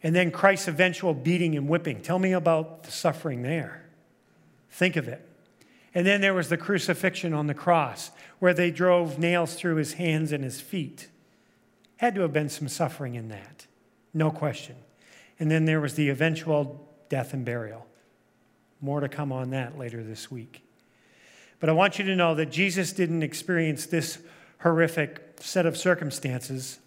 And 0.01 0.15
then 0.15 0.31
Christ's 0.31 0.69
eventual 0.69 1.13
beating 1.13 1.55
and 1.57 1.67
whipping. 1.67 2.01
Tell 2.01 2.19
me 2.19 2.31
about 2.31 2.83
the 2.83 2.91
suffering 2.91 3.41
there. 3.41 3.83
Think 4.69 4.95
of 4.95 5.07
it. 5.07 5.27
And 5.93 6.07
then 6.07 6.21
there 6.21 6.33
was 6.33 6.49
the 6.49 6.57
crucifixion 6.57 7.33
on 7.33 7.47
the 7.47 7.53
cross, 7.53 8.11
where 8.39 8.53
they 8.53 8.71
drove 8.71 9.19
nails 9.19 9.55
through 9.55 9.75
his 9.75 9.93
hands 9.93 10.31
and 10.31 10.43
his 10.43 10.61
feet. 10.61 11.09
Had 11.97 12.15
to 12.15 12.21
have 12.21 12.33
been 12.33 12.49
some 12.49 12.67
suffering 12.67 13.15
in 13.15 13.27
that, 13.29 13.67
no 14.13 14.31
question. 14.31 14.75
And 15.39 15.49
then 15.49 15.65
there 15.65 15.81
was 15.81 15.95
the 15.95 16.09
eventual 16.09 16.87
death 17.09 17.33
and 17.33 17.43
burial. 17.43 17.85
More 18.81 18.99
to 18.99 19.09
come 19.09 19.31
on 19.31 19.51
that 19.51 19.77
later 19.77 20.03
this 20.03 20.29
week. 20.29 20.63
But 21.59 21.69
I 21.69 21.73
want 21.73 21.97
you 21.97 22.05
to 22.05 22.15
know 22.15 22.35
that 22.35 22.51
Jesus 22.51 22.91
didn't 22.91 23.23
experience 23.23 23.85
this 23.85 24.19
horrific 24.59 25.35
set 25.39 25.65
of 25.65 25.77
circumstances 25.77 26.79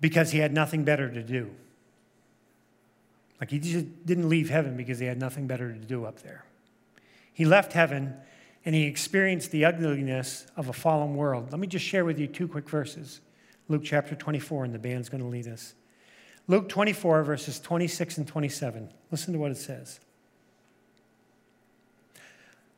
because 0.00 0.32
he 0.32 0.40
had 0.40 0.52
nothing 0.52 0.84
better 0.84 1.10
to 1.10 1.22
do. 1.22 1.50
Like 3.40 3.50
he 3.50 3.58
just 3.58 4.04
didn't 4.04 4.28
leave 4.28 4.50
heaven 4.50 4.76
because 4.76 4.98
he 4.98 5.06
had 5.06 5.18
nothing 5.18 5.46
better 5.46 5.72
to 5.72 5.78
do 5.78 6.04
up 6.04 6.22
there. 6.22 6.44
He 7.32 7.44
left 7.44 7.72
heaven 7.72 8.14
and 8.64 8.74
he 8.74 8.84
experienced 8.84 9.50
the 9.50 9.64
ugliness 9.64 10.46
of 10.56 10.68
a 10.68 10.72
fallen 10.72 11.16
world. 11.16 11.50
Let 11.50 11.60
me 11.60 11.66
just 11.66 11.84
share 11.84 12.04
with 12.04 12.18
you 12.18 12.26
two 12.26 12.46
quick 12.46 12.68
verses. 12.68 13.20
Luke 13.68 13.82
chapter 13.84 14.14
24, 14.14 14.64
and 14.64 14.74
the 14.74 14.78
band's 14.78 15.08
going 15.08 15.22
to 15.22 15.28
lead 15.28 15.48
us. 15.48 15.74
Luke 16.48 16.68
24, 16.68 17.22
verses 17.22 17.60
26 17.60 18.18
and 18.18 18.26
27. 18.26 18.90
Listen 19.10 19.32
to 19.32 19.38
what 19.38 19.50
it 19.50 19.56
says. 19.56 20.00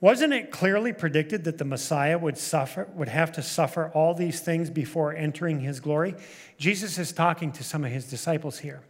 Wasn't 0.01 0.35
it 0.35 0.51
clearly 0.51 0.93
predicted 0.93 1.45
that 1.45 1.57
the 1.57 1.65
Messiah 1.65 2.19
would 2.19 2.37
suffer, 2.37 2.89
would 2.95 3.09
have 3.09 3.33
to 3.33 3.43
suffer 3.43 3.91
all 3.95 4.13
these 4.13 4.41
things 4.41 4.69
before 4.69 5.15
entering 5.15 5.61
his 5.61 5.81
glory? 5.81 6.15
Jesus 6.59 6.99
is 6.99 7.11
talking 7.11 7.53
to 7.53 7.65
some 7.65 7.85
of 7.85 7.91
his 7.91 8.05
disciples 8.05 8.59
here. 8.59 8.83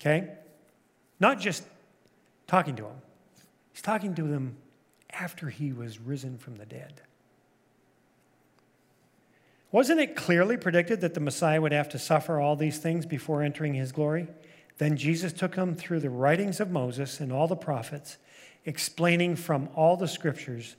Okay? 0.00 0.30
Not 1.20 1.38
just 1.38 1.62
talking 2.48 2.74
to 2.76 2.82
them, 2.82 3.02
he's 3.72 3.82
talking 3.82 4.14
to 4.16 4.24
them 4.24 4.56
after 5.10 5.48
he 5.48 5.72
was 5.72 6.00
risen 6.00 6.36
from 6.36 6.56
the 6.56 6.66
dead. 6.66 7.02
Wasn't 9.74 9.98
it 9.98 10.14
clearly 10.14 10.56
predicted 10.56 11.00
that 11.00 11.14
the 11.14 11.20
Messiah 11.20 11.60
would 11.60 11.72
have 11.72 11.88
to 11.88 11.98
suffer 11.98 12.38
all 12.38 12.54
these 12.54 12.78
things 12.78 13.06
before 13.06 13.42
entering 13.42 13.74
his 13.74 13.90
glory? 13.90 14.28
Then 14.78 14.96
Jesus 14.96 15.32
took 15.32 15.56
them 15.56 15.74
through 15.74 15.98
the 15.98 16.10
writings 16.10 16.60
of 16.60 16.70
Moses 16.70 17.18
and 17.18 17.32
all 17.32 17.48
the 17.48 17.56
prophets, 17.56 18.16
explaining 18.64 19.34
from 19.34 19.68
all 19.74 19.96
the 19.96 20.06
scriptures 20.06 20.76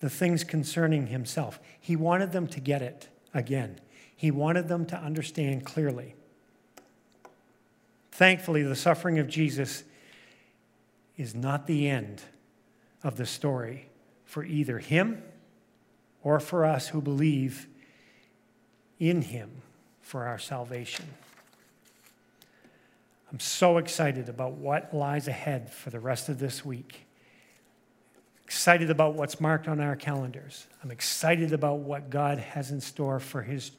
the 0.00 0.10
things 0.10 0.42
concerning 0.42 1.06
himself. 1.06 1.60
He 1.78 1.94
wanted 1.94 2.32
them 2.32 2.48
to 2.48 2.58
get 2.58 2.82
it 2.82 3.08
again, 3.32 3.80
he 4.16 4.32
wanted 4.32 4.66
them 4.66 4.86
to 4.86 4.96
understand 4.96 5.64
clearly. 5.64 6.16
Thankfully, 8.10 8.64
the 8.64 8.74
suffering 8.74 9.20
of 9.20 9.28
Jesus 9.28 9.84
is 11.16 11.32
not 11.32 11.68
the 11.68 11.88
end 11.88 12.22
of 13.04 13.18
the 13.18 13.26
story 13.26 13.88
for 14.24 14.42
either 14.42 14.80
him 14.80 15.22
or 16.24 16.40
for 16.40 16.64
us 16.64 16.88
who 16.88 17.00
believe 17.00 17.68
in 19.02 19.20
him 19.20 19.50
for 20.00 20.26
our 20.26 20.38
salvation. 20.38 21.04
I'm 23.32 23.40
so 23.40 23.78
excited 23.78 24.28
about 24.28 24.52
what 24.52 24.94
lies 24.94 25.26
ahead 25.26 25.72
for 25.72 25.90
the 25.90 25.98
rest 25.98 26.28
of 26.28 26.38
this 26.38 26.64
week. 26.64 27.04
Excited 28.44 28.90
about 28.90 29.14
what's 29.14 29.40
marked 29.40 29.66
on 29.66 29.80
our 29.80 29.96
calendars. 29.96 30.68
I'm 30.84 30.92
excited 30.92 31.52
about 31.52 31.80
what 31.80 32.10
God 32.10 32.38
has 32.38 32.70
in 32.70 32.80
store 32.80 33.18
for 33.18 33.42
his 33.42 33.72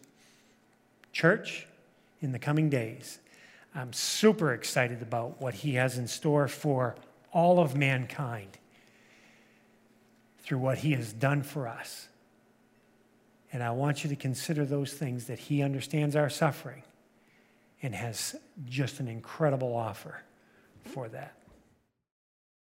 church 1.13 1.67
in 2.19 2.33
the 2.33 2.39
coming 2.39 2.69
days. 2.69 3.19
I'm 3.73 3.93
super 3.93 4.53
excited 4.53 5.01
about 5.01 5.39
what 5.39 5.53
he 5.53 5.75
has 5.75 5.97
in 5.97 6.07
store 6.09 6.49
for 6.49 6.95
all 7.31 7.61
of 7.61 7.77
mankind 7.77 8.57
through 10.39 10.57
what 10.57 10.79
he 10.79 10.91
has 10.91 11.13
done 11.13 11.43
for 11.43 11.69
us. 11.69 12.09
And 13.53 13.63
I 13.63 13.71
want 13.71 14.03
you 14.03 14.09
to 14.09 14.15
consider 14.15 14.65
those 14.65 14.93
things 14.93 15.25
that 15.27 15.37
he 15.37 15.61
understands 15.61 16.15
our 16.15 16.29
suffering 16.29 16.81
and 17.83 17.93
has 17.93 18.35
just 18.65 18.99
an 18.99 19.07
incredible 19.07 19.75
offer 19.75 20.21
for 20.83 21.07
that. 21.09 21.35